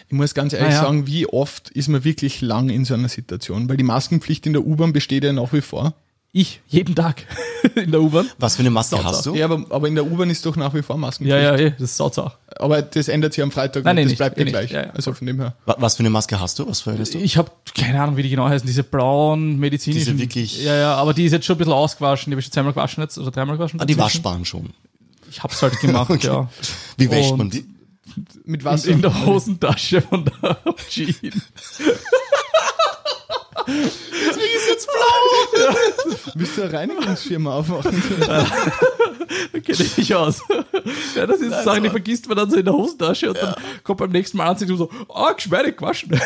[0.08, 0.82] ich muss ganz ehrlich ja.
[0.82, 3.68] sagen, wie oft ist man wirklich lang in so einer Situation?
[3.68, 5.94] Weil die Maskenpflicht in der U-Bahn besteht ja nach wie vor.
[6.40, 7.24] Ich jeden Tag
[7.74, 8.28] in der U-Bahn.
[8.38, 9.08] Was für eine Maske Sauber.
[9.08, 9.34] hast du?
[9.34, 11.42] Ja, aber, aber in der U-Bahn ist doch nach wie vor Maskenpflicht.
[11.42, 12.36] Ja, ja, eh, das ist sauzach.
[12.58, 14.04] Aber das ändert sich am Freitag Nein, nicht.
[14.04, 14.18] nee, das nicht.
[14.18, 14.52] bleibt Eh ja nicht.
[14.52, 14.70] gleich.
[14.70, 14.90] Ja, ja.
[14.94, 15.54] Also von dem her.
[15.64, 16.68] Wa- Was für eine Maske hast du?
[16.68, 17.18] Was verwendest du?
[17.18, 18.66] Ich habe keine Ahnung, wie die genau heißen.
[18.66, 20.16] Diese blauen medizinischen.
[20.16, 22.30] Diese wirklich- Ja, ja, aber die ist jetzt schon ein bisschen ausgewaschen.
[22.30, 23.80] Die habe ich schon zweimal gewaschen jetzt oder dreimal gewaschen.
[23.80, 24.70] Ah, die waschbaren schon.
[25.30, 26.48] Ich hab's halt gemacht, ja.
[26.98, 27.64] Wie wäscht Und- man die?
[28.44, 28.88] Mit In, Wasser.
[28.88, 30.56] in der Hosentasche von der
[30.88, 31.14] Jean.
[36.34, 38.02] Willst du eine Reinigungsfirma aufmachen?
[39.52, 40.42] Kenne ich mich aus.
[41.14, 43.98] Ja, das ist Sachen, die vergisst man dann so in der Hosentasche und dann kommt
[43.98, 46.10] beim nächsten Mal an und so, ah, geschmeidig gewaschen.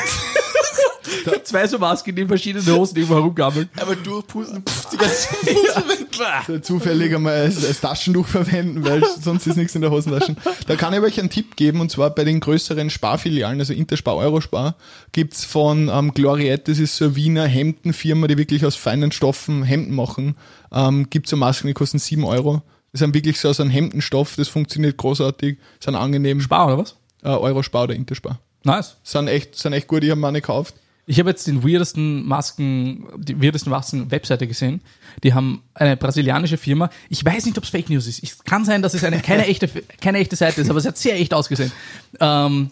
[1.26, 3.68] Ich zwei so Masken, die in verschiedenen Hosen irgendwo herumgammeln.
[3.80, 6.00] Aber durchpusten, pff, die ganze Fuß weg.
[6.46, 10.36] So zufällig einmal als, als Taschentuch verwenden, weil sonst ist nichts in der Hosentasche.
[10.66, 14.16] Da kann ich euch einen Tipp geben, und zwar bei den größeren Sparfilialen, also Interspar,
[14.16, 14.76] Eurospar,
[15.12, 19.62] gibt's von ähm, Gloriette, das ist so eine Wiener Hemdenfirma, die wirklich aus feinen Stoffen
[19.62, 20.36] Hemden machen,
[20.72, 22.62] ähm, gibt's so Masken, die kosten 7 Euro.
[22.92, 26.40] Das sind wirklich so aus einem Hemdenstoff, das funktioniert großartig, sind angenehm.
[26.40, 26.96] Spar, oder was?
[27.22, 28.40] Äh, Eurospar oder Interspar.
[28.64, 28.96] Nice.
[29.02, 30.74] Sind echt, sind echt gut, ich habe meine gekauft.
[31.10, 34.80] Ich habe jetzt den weirdesten Masken, die weirdesten Masken-Webseite gesehen.
[35.24, 36.88] Die haben eine brasilianische Firma.
[37.08, 38.22] Ich weiß nicht, ob es Fake News ist.
[38.22, 39.68] Es kann sein, dass es eine, keine, echte,
[40.00, 41.72] keine echte Seite ist, aber es hat sehr echt ausgesehen.
[42.20, 42.70] Ähm,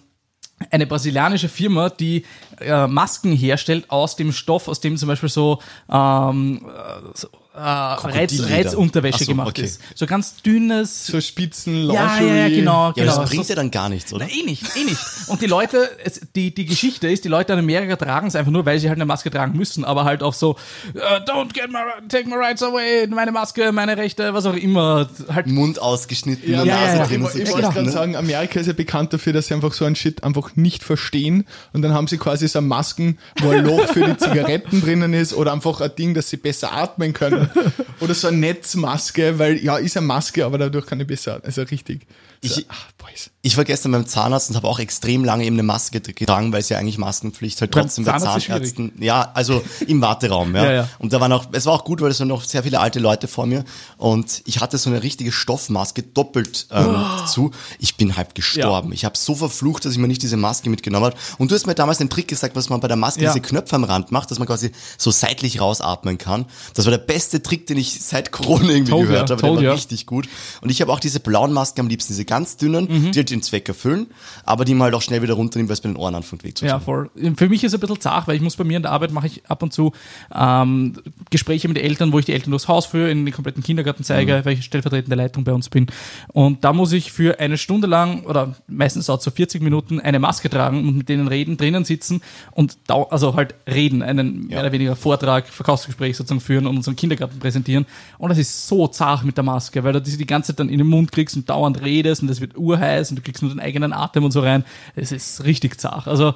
[0.71, 2.27] eine brasilianische Firma, die
[2.61, 7.27] äh, Masken herstellt aus dem Stoff, aus dem zum Beispiel so, ähm, äh, so
[7.59, 8.41] äh, Reiz.
[8.41, 9.65] Reizunterwäsche so, gemacht okay.
[9.65, 9.81] ist.
[9.95, 11.07] So ganz dünnes.
[11.07, 12.87] So Spitzen, ja, ja, ja, genau.
[12.89, 13.17] Ja, genau.
[13.17, 14.27] das bringt So- ja dann gar nichts, oder?
[14.27, 14.99] na, eh nicht, eh nicht.
[15.27, 18.53] Und die Leute, es, die, die Geschichte ist, die Leute in Amerika tragen es einfach
[18.53, 20.57] nur, weil sie halt eine Maske tragen müssen, aber halt auch so,
[20.95, 25.09] äh, don't get my, take my rights away, meine Maske, meine Rechte, was auch immer.
[25.33, 27.07] Halt, Mund ausgeschnitten, Ja, nur ja, Nase ja.
[27.07, 27.21] drin.
[27.21, 27.93] Ich, und so ich Geschichten, wollte gerade ne?
[27.93, 31.45] sagen, Amerika ist ja bekannt dafür, dass sie einfach so einen Shit einfach nicht verstehen
[31.73, 35.33] und dann haben sie quasi sind Masken, wo ein Loch für die Zigaretten drinnen ist
[35.35, 37.48] oder einfach ein Ding, dass sie besser atmen können.
[38.01, 41.63] Oder so eine Netzmaske, weil ja, ist eine Maske, aber dadurch kann ich besser, also
[41.63, 42.07] richtig.
[42.43, 42.67] So, Ich-
[42.99, 43.31] boys.
[43.43, 46.61] Ich war gestern beim Zahnarzt und habe auch extrem lange eben eine Maske getragen, weil
[46.61, 48.93] es ja eigentlich Maskenpflicht halt trotzdem bei Zahnärzten.
[49.01, 50.65] Ja, also im Warteraum, ja.
[50.69, 50.89] Ja, ja.
[50.99, 52.99] Und da waren auch, es war auch gut, weil es waren noch sehr viele alte
[53.01, 53.65] Leute vor mir
[53.97, 57.25] und ich hatte so eine richtige Stoffmaske doppelt ähm, Oh.
[57.27, 57.51] zu.
[57.79, 58.93] Ich bin halb gestorben.
[58.93, 61.17] Ich habe so verflucht, dass ich mir nicht diese Maske mitgenommen habe.
[61.39, 63.33] Und du hast mir damals den Trick gesagt, was man bei der Maske Ja.
[63.33, 66.45] diese Knöpfe am Rand macht, dass man quasi so seitlich rausatmen kann.
[66.75, 69.41] Das war der beste Trick, den ich seit Corona irgendwie Told gehört habe.
[69.43, 69.73] Der war ya.
[69.73, 70.29] richtig gut.
[70.61, 73.13] Und ich habe auch diese blauen Masken am liebsten, diese ganz dünnen, Mhm.
[73.13, 74.07] die halt den Zweck erfüllen,
[74.45, 76.53] aber die man halt auch schnell wieder runternehmen, weil es bei den Ohren anfängt weh
[76.55, 77.11] zu Ja, voll.
[77.37, 79.13] Für mich ist es ein bisschen zart, weil ich muss bei mir in der Arbeit
[79.13, 79.93] mache ich ab und zu
[80.35, 80.95] ähm,
[81.31, 84.05] Gespräche mit den Eltern, wo ich die Eltern durchs Haus führe, in den kompletten Kindergarten
[84.05, 85.87] zeige, weil ich stellvertretende Leitung bei uns bin.
[86.29, 90.19] Und da muss ich für eine Stunde lang oder meistens auch so 40 Minuten eine
[90.19, 92.21] Maske tragen und mit denen reden, drinnen sitzen
[92.53, 96.97] und dau also halt reden, einen mehr oder weniger Vortrag, Verkaufsgespräch sozusagen führen und unseren
[96.97, 97.87] Kindergarten präsentieren.
[98.19, 100.79] Und das ist so zart mit der Maske, weil du die ganze Zeit dann in
[100.79, 103.61] den Mund kriegst und dauernd redest und das wird urheiß und du kriegst nur deinen
[103.61, 104.65] eigenen Atem und so rein.
[104.95, 106.07] Es ist richtig zart.
[106.07, 106.35] Also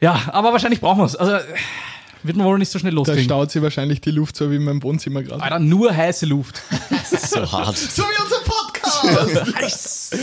[0.00, 1.16] ja, aber wahrscheinlich brauchen wir es.
[1.16, 1.36] Also
[2.22, 3.24] wird man wohl nicht so schnell Da loskriegen.
[3.24, 5.42] staut sie wahrscheinlich die Luft so wie in meinem Wohnzimmer gerade.
[5.42, 6.62] Alter, nur heiße Luft.
[6.90, 7.76] Das ist so hart.
[7.78, 10.16] So wie unser Podcast!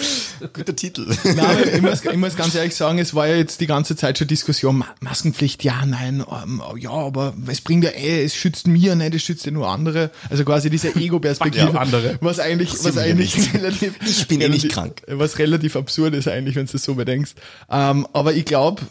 [0.53, 1.05] Guter Titel.
[1.35, 4.17] Nein, ich, muss, ich muss ganz ehrlich sagen, es war ja jetzt die ganze Zeit
[4.17, 8.67] schon Diskussion, Ma Maskenpflicht, ja, nein, ähm, ja, aber es bringt ja eh, es schützt
[8.67, 10.11] mir, nein, das schützt ja nur andere.
[10.29, 11.71] Also quasi diese Ego-Perspektive.
[11.73, 12.17] Ja, andere.
[12.21, 13.53] Was eigentlich, was eigentlich nicht.
[13.53, 15.01] relativ, Ich bin eh nicht krank.
[15.07, 17.37] Was relativ absurd ist eigentlich, wenn du es so bedenkst.
[17.69, 18.81] Ähm, aber ich glaube,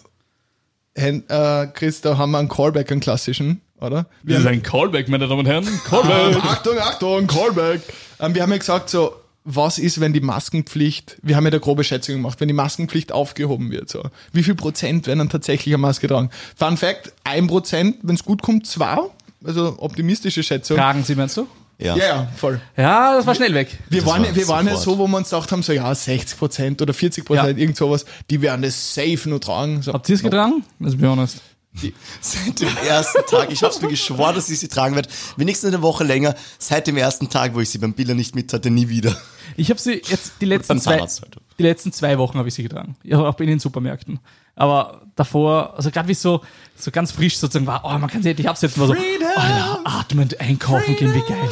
[0.94, 4.07] äh, Chris, da haben wir einen Callback, einen klassischen, oder?
[4.22, 5.66] Wir Das ist ein Callback, meine Damen und Herren.
[5.88, 6.37] Callback.
[6.37, 7.81] ähm, Achtung, Achtung, Callback.
[8.20, 11.59] Ähm, wir haben ja gesagt, so, was ist, wenn die Maskenpflicht, wir haben ja da
[11.59, 14.02] grobe Schätzung gemacht, wenn die Maskenpflicht aufgehoben wird, so.
[14.33, 16.31] Wie viel Prozent werden dann tatsächlich eine Maske tragen?
[16.57, 18.98] Fun Fact, ein Prozent, wenn es gut kommt, zwei.
[19.44, 20.76] Also optimistische Schätzung.
[20.76, 21.48] Tragen Sie, meinst du?
[21.78, 21.96] Ja.
[21.96, 22.61] Ja, ja, voll.
[22.76, 23.76] Ja, das war schnell weg.
[23.88, 25.92] Wir Das waren, war wir waren ja so, wo wir uns gedacht haben, so ja,
[25.94, 27.62] 60 Prozent oder 40 Prozent, Ja.
[27.62, 29.82] irgend sowas, die werden das safe nur tragen.
[29.82, 29.92] So.
[29.92, 30.64] Habt ihr es getragen?
[30.78, 31.38] Let's be honest.
[32.20, 35.80] Seit dem ersten Tag, ich hab's mir geschworen, dass ich sie tragen werde, wenigstens eine
[35.82, 38.88] Woche länger, seit dem ersten Tag, wo ich sie beim Biller nicht mit hatte, nie
[38.90, 39.16] wieder.
[39.56, 41.37] Ich habe sie jetzt die letzten beim zwei, Zahnarzt halt.
[41.62, 42.96] Die letzten zwei Wochen habe ich sie getragen.
[43.03, 44.20] Ja, auch in den Supermärkten.
[44.55, 46.42] Aber davor, also gerade wie es so,
[46.77, 49.79] so ganz frisch sozusagen war, oh, man kann sie endlich absetzen, war so, oh ja,
[49.85, 51.48] atmend einkaufen gehen, wie geil.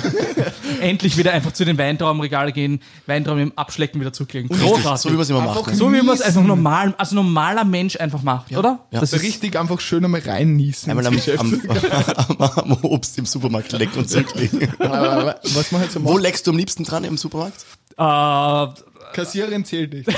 [0.80, 4.48] endlich wieder einfach zu den Weintraubenregalen gehen, Weintrauben im Abschlecken wieder zurücklegen.
[4.48, 5.02] Großartig.
[5.02, 5.74] So wie wir es immer Einfach machen.
[5.74, 8.80] So wie man es einfach normal, also normaler Mensch einfach macht, oder?
[8.90, 9.00] Ja.
[9.00, 10.90] Das ist Richtig einfach schön einmal reinniesen.
[10.90, 11.60] Einmal am, am,
[12.38, 14.68] am, am Obst im Supermarkt lecken und zurücklegen.
[14.78, 17.64] Was man halt so Wo macht, leckst du am liebsten dran im Supermarkt?
[17.96, 18.66] Äh,
[19.14, 20.08] Kassiererin zählt nicht.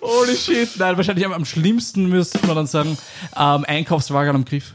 [0.00, 0.70] Holy shit.
[0.78, 2.96] Nein, wahrscheinlich am, am schlimmsten müsste man dann sagen,
[3.36, 4.74] ähm, Einkaufswagen am Griff.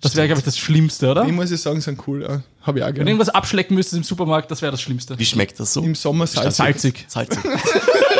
[0.00, 1.24] Das wäre, glaube ich, das Schlimmste, oder?
[1.24, 2.22] Ich muss ich sagen, sind cool.
[2.22, 2.42] Ja.
[2.62, 3.10] Habe ich auch Wenn du gerne.
[3.10, 5.16] irgendwas abschlecken müsstest im Supermarkt, das wäre das Schlimmste.
[5.18, 5.82] Wie schmeckt das so?
[5.82, 6.56] Im Sommer salzig.
[6.56, 7.04] Salzig.
[7.08, 7.38] Salzig.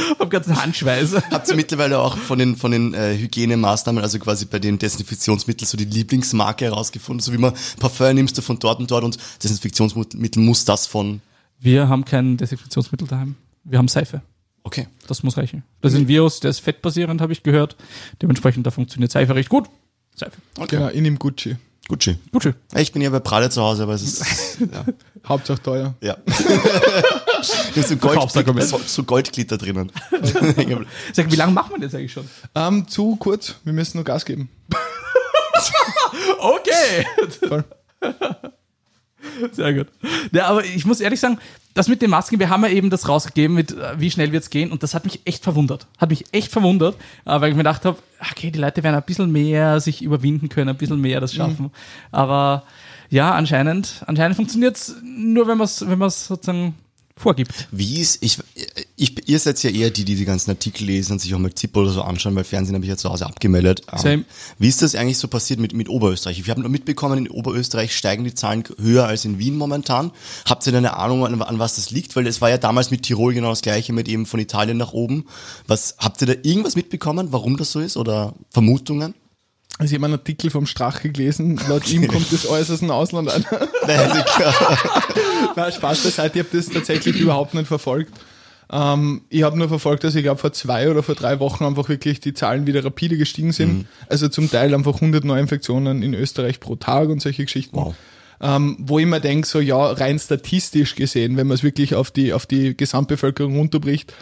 [0.18, 1.14] Am ganzen Handschweiß.
[1.30, 5.66] Habt ihr mittlerweile auch von den, von den äh, Hygienemaßnahmen, also quasi bei den Desinfektionsmitteln,
[5.66, 7.20] so die Lieblingsmarke herausgefunden?
[7.20, 11.20] So wie man Parfum nimmst du von dort und dort und Desinfektionsmittel muss das von.
[11.60, 13.36] Wir haben kein Desinfektionsmittel daheim.
[13.64, 14.22] Wir haben Seife.
[14.62, 14.86] Okay.
[15.06, 15.62] Das muss reichen.
[15.80, 17.76] Das ist ein Virus, der ist fettbasierend, habe ich gehört.
[18.20, 19.68] Dementsprechend, da funktioniert Seife recht gut.
[20.14, 20.36] Seife.
[20.68, 21.56] Genau, in dem Gucci.
[21.88, 22.18] Gucci.
[22.32, 22.54] Gut schön.
[22.76, 24.60] Ich bin ja bei Prade zu Hause, aber es ist.
[24.60, 24.84] ja.
[25.26, 25.94] Hauptsache teuer.
[26.02, 26.18] ja.
[27.40, 28.30] Ist so, Gold,
[28.62, 29.92] so, so Goldglitter drinnen.
[31.12, 32.28] Sag, wie lange machen wir das eigentlich schon?
[32.54, 34.48] Ähm, zu kurz, wir müssen nur Gas geben.
[36.38, 37.04] Okay.
[37.48, 37.64] Voll.
[39.52, 39.88] Sehr gut.
[40.32, 41.38] Ja, aber ich muss ehrlich sagen,
[41.74, 44.50] das mit den Masken, wir haben ja eben das rausgegeben, mit äh, wie schnell wird's
[44.50, 45.86] gehen und das hat mich echt verwundert.
[45.98, 47.98] Hat mich echt verwundert, äh, weil ich mir gedacht habe,
[48.30, 51.70] okay, die Leute werden ein bisschen mehr sich überwinden können, ein bisschen mehr das schaffen.
[52.10, 52.64] Aber
[53.10, 56.74] ja, anscheinend, anscheinend funktioniert's nur, wenn man es wenn man's sozusagen
[57.18, 57.68] vorgibt.
[57.70, 58.38] Wie ist, ich,
[58.96, 61.52] ich, ihr seid ja eher die, die die ganzen Artikel lesen und sich auch mal
[61.52, 63.82] Zippo oder so anschauen, weil Fernsehen habe ich ja zu Hause abgemeldet.
[63.92, 64.24] Ähm, Same.
[64.58, 66.44] Wie ist das eigentlich so passiert mit, mit Oberösterreich?
[66.44, 70.12] Wir haben nur mitbekommen, in Oberösterreich steigen die Zahlen höher als in Wien momentan.
[70.46, 72.16] Habt ihr da eine Ahnung, an, an was das liegt?
[72.16, 74.92] Weil es war ja damals mit Tirol genau das gleiche, mit eben von Italien nach
[74.92, 75.26] oben.
[75.66, 79.14] Was, habt ihr da irgendwas mitbekommen, warum das so ist oder Vermutungen?
[79.78, 82.90] Also ich habe einen Artikel vom Strache gelesen, laut ihm kommt das alles aus dem
[82.90, 83.44] Ausland an.
[83.86, 84.10] Nein,
[85.56, 88.12] Nein, Spaß beiseite, ich habe das tatsächlich überhaupt nicht verfolgt.
[88.70, 91.88] Ähm, ich habe nur verfolgt, dass ich glaube vor zwei oder vor drei Wochen einfach
[91.88, 93.86] wirklich die Zahlen wieder rapide gestiegen sind.
[94.08, 97.76] Also zum Teil einfach 100 Neuinfektionen in Österreich pro Tag und solche Geschichten.
[97.76, 97.94] Wow.
[98.40, 102.10] Ähm, wo ich mir denke, so ja, rein statistisch gesehen, wenn man es wirklich auf
[102.10, 104.12] die, auf die Gesamtbevölkerung runterbricht,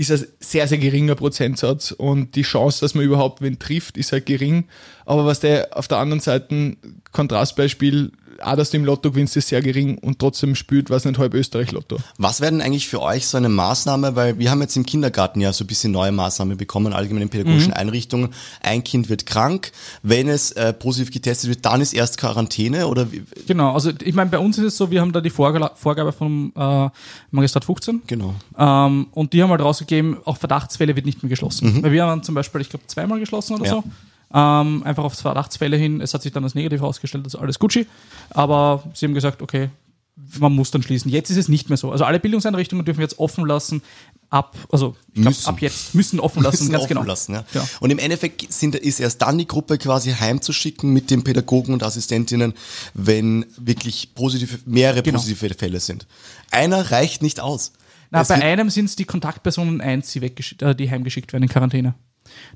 [0.00, 4.12] ist ein sehr, sehr geringer Prozentsatz und die Chance, dass man überhaupt wen trifft, ist
[4.12, 4.64] halt gering.
[5.04, 6.76] Aber was der auf der anderen Seite,
[7.12, 8.10] Kontrastbeispiel,
[8.42, 11.34] auch dass du im Lotto gewinnst, ist sehr gering und trotzdem spielt, was nicht halb
[11.34, 11.98] Österreich Lotto.
[12.18, 15.52] Was werden eigentlich für euch so eine Maßnahme, weil wir haben jetzt im Kindergarten ja
[15.52, 18.30] so ein bisschen neue Maßnahmen bekommen, allgemein in pädagogischen Einrichtungen.
[18.62, 19.72] Ein Kind wird krank,
[20.02, 24.14] wenn es äh, positiv getestet wird, dann ist erst Quarantäne oder wie, Genau, also ich
[24.14, 26.88] meine, bei uns ist es so, wir haben da die Vorgala- Vorgabe vom äh,
[27.30, 28.02] Magistrat 15.
[28.06, 28.34] genau.
[28.58, 31.82] Ähm, und die haben halt rausgegeben, auch Verdachtsfälle wird nicht mehr geschlossen.
[31.82, 33.70] Weil wir haben zum Beispiel, ich glaube, zweimal geschlossen oder Ja.
[33.72, 33.84] so.
[34.32, 36.00] Ähm, einfach auf Verdachtsfälle hin.
[36.00, 37.86] Es hat sich dann als negativ herausgestellt, ist alles Gucci.
[38.30, 39.70] Aber sie haben gesagt, okay,
[40.38, 41.10] man muss dann schließen.
[41.10, 41.90] Jetzt ist es nicht mehr so.
[41.90, 43.82] Also alle Bildungseinrichtungen dürfen jetzt offen lassen.
[44.28, 47.02] Ab, also ich glaub, ab jetzt müssen offen lassen, Müssen ganz offen genau.
[47.02, 47.44] lassen, ja.
[47.52, 47.66] Ja.
[47.80, 51.82] Und im Endeffekt sind, ist erst dann die Gruppe quasi heimzuschicken mit den Pädagogen und
[51.82, 52.54] Assistentinnen,
[52.94, 55.18] wenn wirklich positive, mehrere Genau.
[55.18, 56.06] positive Fälle sind.
[56.52, 57.72] Einer reicht nicht aus.
[58.12, 61.48] Na, Es bei einem sind es die Kontaktpersonen eins, die, äh, die heimgeschickt werden in
[61.48, 61.94] Quarantäne.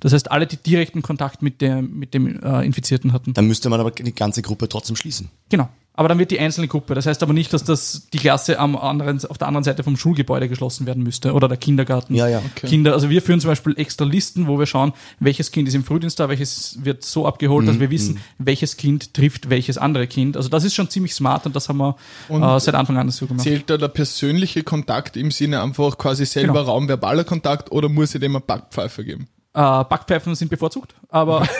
[0.01, 3.35] Das heißt, alle, die direkten Kontakt mit, der, mit dem äh, Infizierten hatten.
[3.35, 5.29] dann müsste man aber die ganze Gruppe trotzdem schließen.
[5.49, 5.69] Genau.
[5.97, 6.97] Aber dann wird die einzelne Gruppe.
[6.97, 9.97] Das heißt aber nicht, dass das die Klasse am anderen, auf der anderen Seite vom
[9.97, 12.17] Schulgebäude geschlossen werden müsste oder der Kindergarten.
[12.17, 12.43] Ja, ja.
[12.57, 12.67] Okay.
[12.67, 15.85] Kinder, also wir führen zum Beispiel extra Listen, wo wir schauen, welches Kind ist im
[15.85, 20.09] Frühdienst da, welches wird so abgeholt, Mhm, dass wir wissen, welches Kind trifft welches andere
[20.09, 20.37] Kind.
[20.37, 21.95] Also das ist schon ziemlich smart und das haben wir
[22.29, 23.45] Und äh, seit Anfang an so gemacht.
[23.45, 26.73] Zählt da der persönliche Kontakt im Sinne einfach quasi selber Genau.
[26.73, 29.29] raumverbaler Kontakt oder muss ich dem eine Backpfeife geben?
[29.55, 31.47] Äh, Backpfeifen sind bevorzugt, aber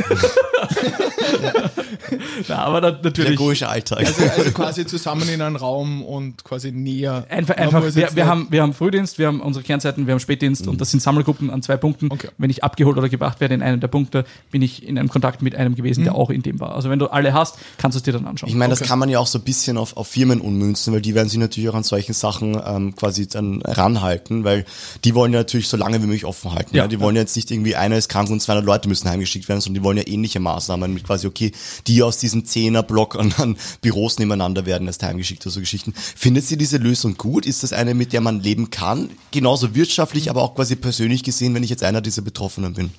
[2.49, 3.31] Na, aber da, natürlich.
[3.31, 3.99] Pädagogischer Alltag.
[3.99, 7.25] Also, also quasi zusammen in einem Raum und quasi näher.
[7.29, 10.67] Einfach, einfach wir, wir, haben, wir haben Frühdienst, wir haben unsere Kernzeiten, wir haben Spätdienst
[10.67, 12.11] und das sind Sammelgruppen an zwei Punkten.
[12.11, 12.29] Okay.
[12.39, 15.43] Wenn ich abgeholt oder gebracht werde in einem der Punkte, bin ich in einem Kontakt
[15.43, 16.75] mit einem gewesen, der auch in dem war.
[16.75, 18.49] Also wenn du alle hast, kannst du es dir dann anschauen.
[18.51, 18.89] Ich meine, das Okay.
[18.89, 21.39] kann man ja auch so ein bisschen auf, auf Firmen ummünzen, weil die werden sich
[21.39, 24.65] natürlich auch an solchen Sachen ähm, quasi dann ranhalten, weil
[25.05, 26.75] die wollen ja natürlich so lange wie möglich offen halten.
[26.77, 26.89] Ja, Ja.
[26.89, 29.61] Die wollen ja jetzt nicht irgendwie einer ist krank und 200 Leute müssen heimgeschickt werden,
[29.61, 31.53] sondern die wollen ja ähnliche Maßnahmen mit quasi, okay,
[31.87, 35.95] die aus diesem Zehner-Block an, an Büros nebeneinander werden erst heimgeschickt oder so Geschichten.
[35.95, 37.47] Findet ihr diese Lösung gut?
[37.47, 39.11] Ist das eine, mit der man leben kann?
[39.31, 42.91] Genauso wirtschaftlich, aber auch quasi persönlich gesehen, wenn ich jetzt einer dieser Betroffenen bin.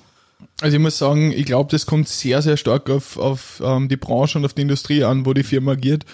[0.60, 3.96] Also ich muss sagen, ich glaube, das kommt sehr, sehr stark auf, auf ähm, die
[3.96, 6.04] Branche und auf die Industrie an, wo die Firma agiert.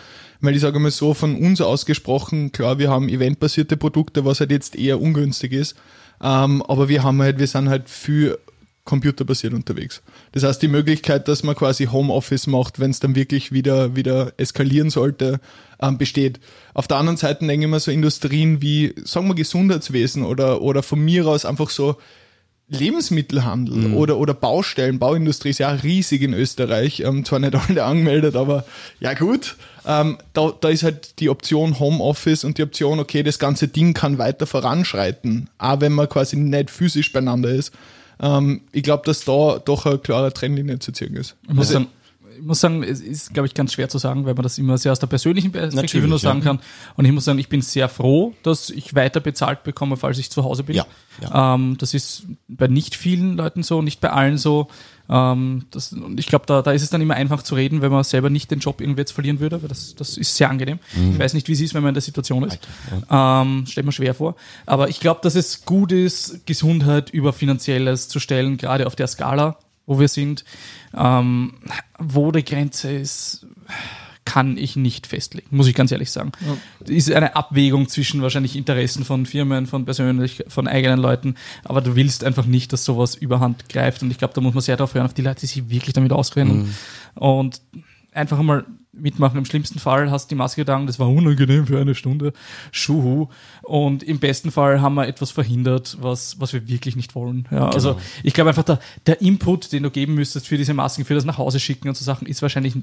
[0.41, 4.51] Weil ich sage mal so, von uns ausgesprochen, klar, wir haben eventbasierte Produkte, was halt
[4.51, 5.77] jetzt eher ungünstig ist.
[6.21, 8.39] Ähm, aber wir haben halt, wir sind halt viel
[8.85, 10.03] computerbasiert unterwegs.
[10.33, 14.33] Das heißt, die Möglichkeit, dass man quasi Homeoffice macht, wenn es dann wirklich wieder, wieder
[14.39, 15.41] eskalieren sollte,
[15.81, 16.41] ähm, besteht.
[16.75, 20.83] Auf der anderen Seite denke ich mir so Industrien wie, sagen wir Gesundheitswesen oder, oder
[20.83, 21.97] von mir aus einfach so
[22.69, 28.35] Lebensmittelhandel oder, oder Baustellen, Bauindustrie ist ja riesig in Österreich, ähm, zwar nicht alle angemeldet,
[28.35, 28.65] aber
[28.99, 33.39] ja gut, ähm, da, da ist halt die Option Homeoffice und die Option, okay, das
[33.39, 37.73] ganze Ding kann weiter voranschreiten, auch wenn man quasi nicht physisch beieinander ist.
[38.23, 41.37] Ähm, ich glaube, dass da doch eine klare Trennlinie zu ziehen ist.
[41.49, 41.89] Ich muss, sagen,
[42.39, 44.79] ich muss sagen, es ist, glaube ich, ganz schwer zu sagen, weil man das immer
[44.79, 46.45] sehr aus der persönlichen Perspektive Natürlich, nur sagen ja.
[46.45, 46.61] kann.
[46.97, 50.31] Und ich muss sagen, ich bin sehr froh, dass ich weiter bezahlt bekomme, falls ich
[50.31, 50.77] zu Hause bin.
[50.77, 50.87] Ja,
[51.55, 54.69] Ähm, das ist bei nicht vielen Leuten so, nicht bei allen so.
[55.09, 57.93] Ähm, das, und ich glaube, da, da ist es dann immer einfach zu reden, wenn
[57.93, 60.79] man selber nicht den Job irgendwie jetzt verlieren würde, weil das, das ist sehr angenehm.
[60.95, 61.13] Mhm.
[61.13, 62.59] Ich weiß nicht, wie es ist, wenn man in der Situation ist.
[63.11, 64.37] Ähm, stellt mir schwer vor.
[64.65, 69.07] Aber ich glaube, dass es gut ist, Gesundheit über Finanzielles zu stellen, gerade auf der
[69.07, 70.45] Skala, wo wir sind.
[70.97, 71.55] Ähm,
[71.99, 73.47] wo die Grenze ist,
[74.25, 76.33] kann ich nicht festlegen, muss ich ganz ehrlich sagen.
[76.87, 81.97] Ist eine Abwägung zwischen wahrscheinlich Interessen von Firmen, von persönlich, von eigenen Leuten, aber du
[81.97, 84.95] willst einfach nicht, dass sowas überhand greift und ich glaube, da muss man sehr darauf
[84.95, 86.73] hören, auf die Leute, die sich wirklich damit auskennen
[87.15, 87.61] und
[88.13, 89.39] einfach einmal mitmachen.
[89.39, 92.33] Im schlimmsten Fall hast du die Maske getragen, das war unangenehm für eine Stunde,
[92.71, 93.29] schuhu.
[93.63, 97.49] Und im besten Fall haben wir etwas verhindert, was, was wir wirklich nicht wollen.
[97.51, 101.05] Ja, Also ich glaube einfach, der, der Input, den du geben müsstest für diese Masken,
[101.05, 102.75] für das nach Hause schicken und so Sachen, ist wahrscheinlich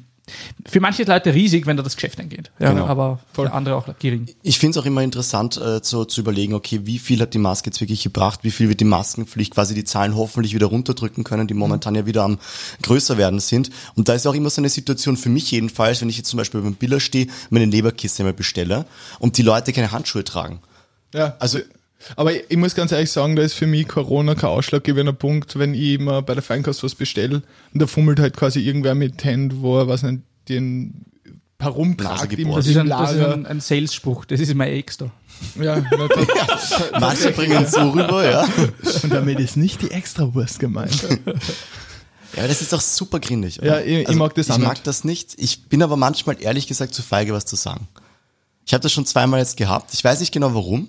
[0.66, 2.52] für manche Leute riesig, wenn da das Geschäft eingeht.
[2.60, 2.86] Ja, Genau.
[2.88, 4.28] Aber für andere auch gering.
[4.44, 7.38] Ich finde es auch immer interessant äh, zu, zu überlegen, okay, wie viel hat die
[7.40, 11.24] Maske jetzt wirklich gebracht, wie viel wird die Maskenpflicht quasi die Zahlen hoffentlich wieder runterdrücken
[11.24, 12.38] können, die momentan ja wieder am
[12.82, 13.70] größer werden sind.
[13.96, 16.38] Und da ist auch immer so eine Situation für mich jedenfalls, wenn ich jetzt zum
[16.38, 18.86] Beispiel beim Biller stehe, meine Leberkiste mal bestelle
[19.20, 20.60] und die Leute keine Handschuhe tragen.
[21.14, 21.60] Ja, Also-
[22.16, 25.58] aber ich, ich muss ganz ehrlich sagen, da ist für mich Corona kein ausschlaggebender Punkt,
[25.60, 27.42] wenn ich immer bei der Feinkost was bestelle
[27.74, 30.94] und da fummelt halt quasi irgendwer mit Händen, wo er, was nicht, den Nase
[31.62, 32.52] herumtragt im.
[32.54, 33.34] Das ist ein, das ist Lager.
[33.34, 35.12] ein, ein Sales-Spruch, das ist immer extra.
[35.62, 36.08] ja, na,
[37.00, 38.48] Manche bringen es so rüber, ja.
[39.04, 41.06] und damit ist nicht die Extrawurst gemeint.
[42.36, 43.60] Ja, das ist doch super grindig.
[43.62, 44.88] Ja, ich- ich mag das auch Ich mag nicht.
[44.88, 45.34] das nicht.
[45.38, 47.88] Ich bin aber manchmal ehrlich gesagt zu feige, was zu sagen.
[48.66, 49.94] Ich habe das schon zweimal jetzt gehabt.
[49.94, 50.88] Ich weiß nicht genau warum.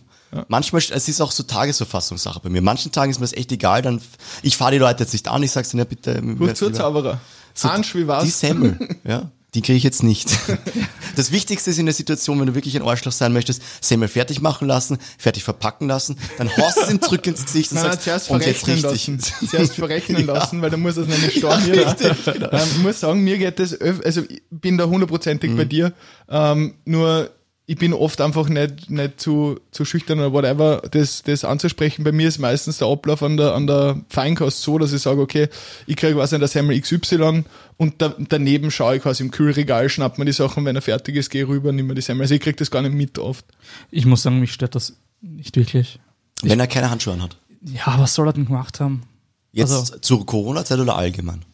[0.48, 2.62] Manchmal, es ist auch so Tagesverfassungssache bei mir.
[2.62, 4.00] Manchen Tagen ist mir das echt egal, dann,
[4.42, 6.22] ich fahre die Leute jetzt nicht an, ich sag's denen, ja bitte.
[6.22, 7.20] Gut zur Zauberer.
[7.62, 8.40] Hansch, wie Die war's?
[8.40, 9.30] Semmel, ja.
[9.54, 10.30] Die kriege ich jetzt nicht.
[11.16, 14.40] Das Wichtigste ist in der Situation, wenn du wirklich ein Arschloch sein möchtest, Semmel fertig
[14.40, 17.92] machen lassen, fertig verpacken lassen, dann haust du ihn zurück ins Gesicht und Nein, nein,
[17.94, 19.08] sagst, zuerst und jetzt verrechnen richtig.
[19.08, 19.46] lassen.
[19.50, 21.94] Zuerst verrechnen lassen, weil dann muss es nämlich stornieren.
[22.00, 25.56] ähm, ich muss sagen, mir geht das, also ich bin da hundertprozentig Mhm.
[25.56, 25.92] bei dir,
[26.30, 27.30] ähm, nur
[27.70, 32.02] ich bin oft einfach nicht, nicht zu, zu schüchtern oder whatever, das, das anzusprechen.
[32.02, 35.20] Bei mir ist meistens der Ablauf an der, an der Feinkost so, dass ich sage,
[35.20, 35.48] okay,
[35.86, 37.44] ich kriege was in der Semmel XY
[37.76, 41.14] und da, daneben schaue ich quasi im Kühlregal, schnapp mir die Sachen, wenn er fertig
[41.14, 42.22] ist, gehe rüber, nimm mir die Semmel.
[42.22, 43.44] Also ich kriege das gar nicht mit oft.
[43.92, 46.00] Ich muss sagen, mich stört das nicht wirklich.
[46.42, 47.36] Wenn er keine Handschuhe anhat.
[47.62, 49.04] Ja, was soll er denn gemacht haben?
[49.52, 51.44] Jetzt Also- zur Corona-Zeit oder allgemein?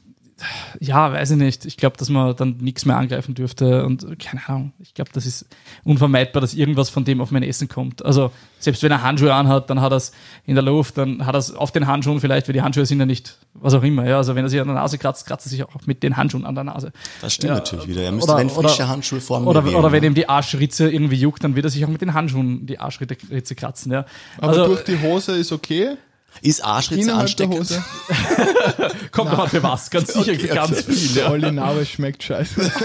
[0.81, 1.64] Ja, weiß ich nicht.
[1.64, 4.72] Ich glaube, dass man dann nichts mehr angreifen dürfte und keine Ahnung.
[4.81, 5.46] Ich glaube, das ist
[5.83, 8.05] unvermeidbar, dass irgendwas von dem auf mein Essen kommt.
[8.05, 10.12] Also selbst wenn er Handschuhe anhat, dann hat er es
[10.44, 12.99] in der Luft, dann hat er es auf den Handschuhen vielleicht, weil die Handschuhe sind
[13.01, 14.07] ja nicht, was auch immer.
[14.07, 16.18] Ja, also wenn er sich an der Nase kratzt, kratzt er sich auch mit den
[16.18, 16.92] Handschuhen an der Nase.
[17.22, 18.03] Das stimmt Ja, natürlich wieder.
[18.03, 20.29] Er müsste oder- wenn frische oder- Handschuhe vor mir Oder, wählen, oder wenn ihm die
[20.29, 23.90] Arschritze irgendwie juckt, dann wird er sich auch mit den Handschuhen die Arschritze kratzen.
[23.90, 24.05] Ja.
[24.37, 25.96] Aber Also durch die Hose ist okay.
[26.42, 27.68] Ist Arschritze ansteckend?
[29.12, 31.16] Kommt noch für was, ganz sicher Okay, ganz viel.
[31.16, 31.31] Ja.
[31.31, 32.70] All, es schmeckt scheiße.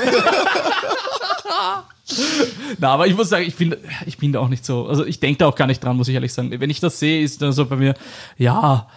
[2.80, 4.88] Na, aber ich muss sagen, ich bin, ich bin da auch nicht so.
[4.88, 6.52] Also ich denke da auch gar nicht dran, muss ich ehrlich sagen.
[6.60, 7.94] Wenn ich das sehe, ist dann so bei mir,
[8.38, 8.88] ja,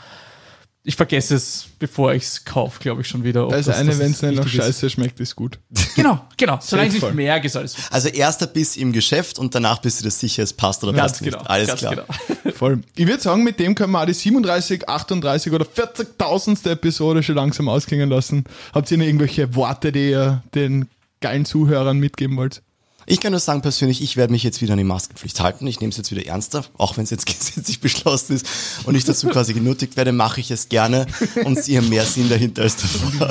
[0.87, 3.47] ich vergesse es, bevor ich es kaufe, glaube ich schon wieder.
[3.47, 4.67] ob Das das- eine, wenn es nicht nach wichtig ist.
[4.67, 5.59] Scheiße schmeckt, ist gut.
[5.97, 6.59] Genau, genau.
[6.61, 7.75] Solange ich nicht merke, ist alles.
[7.91, 11.21] Also erster Biss im Geschäft und danach bist du dir sicher, es passt oder passt
[11.23, 11.39] genau.
[11.39, 11.51] nicht.
[11.51, 11.95] Alles klar.
[11.95, 12.55] Genau.
[12.57, 12.81] Voll.
[12.97, 16.71] Ich würde sagen, mit dem können wir auch die 37, 38 oder 40.000.
[16.71, 18.45] Episode schon langsam ausklingen lassen.
[18.75, 20.89] Habt ihr noch irgendwelche Worte, die ihr den
[21.21, 22.61] geilen Zuhörern mitgeben wollt?
[23.07, 25.67] Ich kann nur sagen persönlich, ich werde mich jetzt wieder an die Maskenpflicht halten.
[25.67, 28.47] Ich nehme es jetzt wieder ernster, auch wenn es jetzt gesetzlich beschlossen ist
[28.85, 31.07] und ich dazu quasi genötigt werde, mache ich es gerne
[31.45, 33.31] und sehe mehr Sinn dahinter als davor.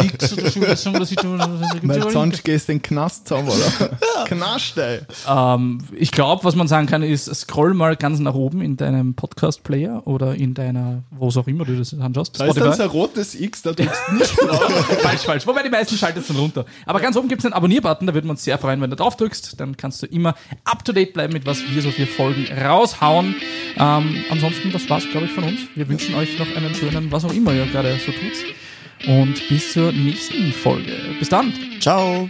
[1.84, 3.98] Weil sonst gehst du in den Knast zusammen, oder?
[4.26, 5.02] Knast, ey.
[5.28, 9.16] ähm, ich glaube, was man sagen kann, ist, scroll mal ganz nach oben in deinem
[9.16, 12.40] Podcast-Player oder in deiner, wo auch immer du das anschaust.
[12.40, 14.62] Da ist dann so ein rotes X, da drückst du nicht drauf.
[15.02, 15.48] falsch, falsch.
[15.48, 16.66] Wobei die meisten schalten es dann runter.
[16.86, 18.96] Aber ganz oben gibt es einen Abonnier-Button, da würden wir uns sehr freuen, wenn du
[18.96, 19.60] drauf drückst.
[19.64, 23.36] Dann kannst du immer up to date bleiben mit was wir so für Folgen raushauen.
[23.78, 25.62] Ähm, ansonsten, das war's, glaube ich, von uns.
[25.76, 29.08] Wir wünschen euch noch einen schönen, was auch immer ihr gerade so tut.
[29.08, 30.92] Und bis zur nächsten Folge.
[31.20, 31.54] Bis dann.
[31.80, 32.30] Ciao.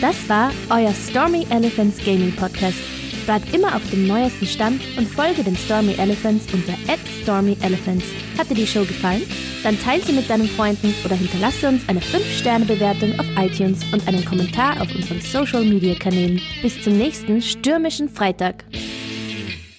[0.00, 3.01] Das war euer Stormy Elephants Gaming Podcast.
[3.24, 6.74] Bleibt immer auf dem neuesten Stand und folge den Stormy Elephants unter
[7.22, 8.04] @stormyelephants.
[8.36, 9.22] Hat dir die Show gefallen?
[9.62, 14.24] Dann teile sie mit deinen Freunden oder hinterlasse uns eine 5-Sterne-Bewertung auf iTunes und einen
[14.24, 16.40] Kommentar auf unseren Social-Media-Kanälen.
[16.62, 18.64] Bis zum nächsten stürmischen Freitag.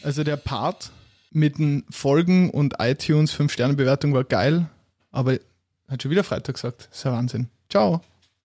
[0.03, 0.91] Also der Part
[1.32, 4.67] mit den Folgen und iTunes 5-Sterne-Bewertung war geil,
[5.12, 5.38] aber
[5.89, 6.88] hat schon wieder Freitag gesagt.
[6.93, 7.49] Ist ja Wahnsinn.
[7.69, 8.01] Ciao.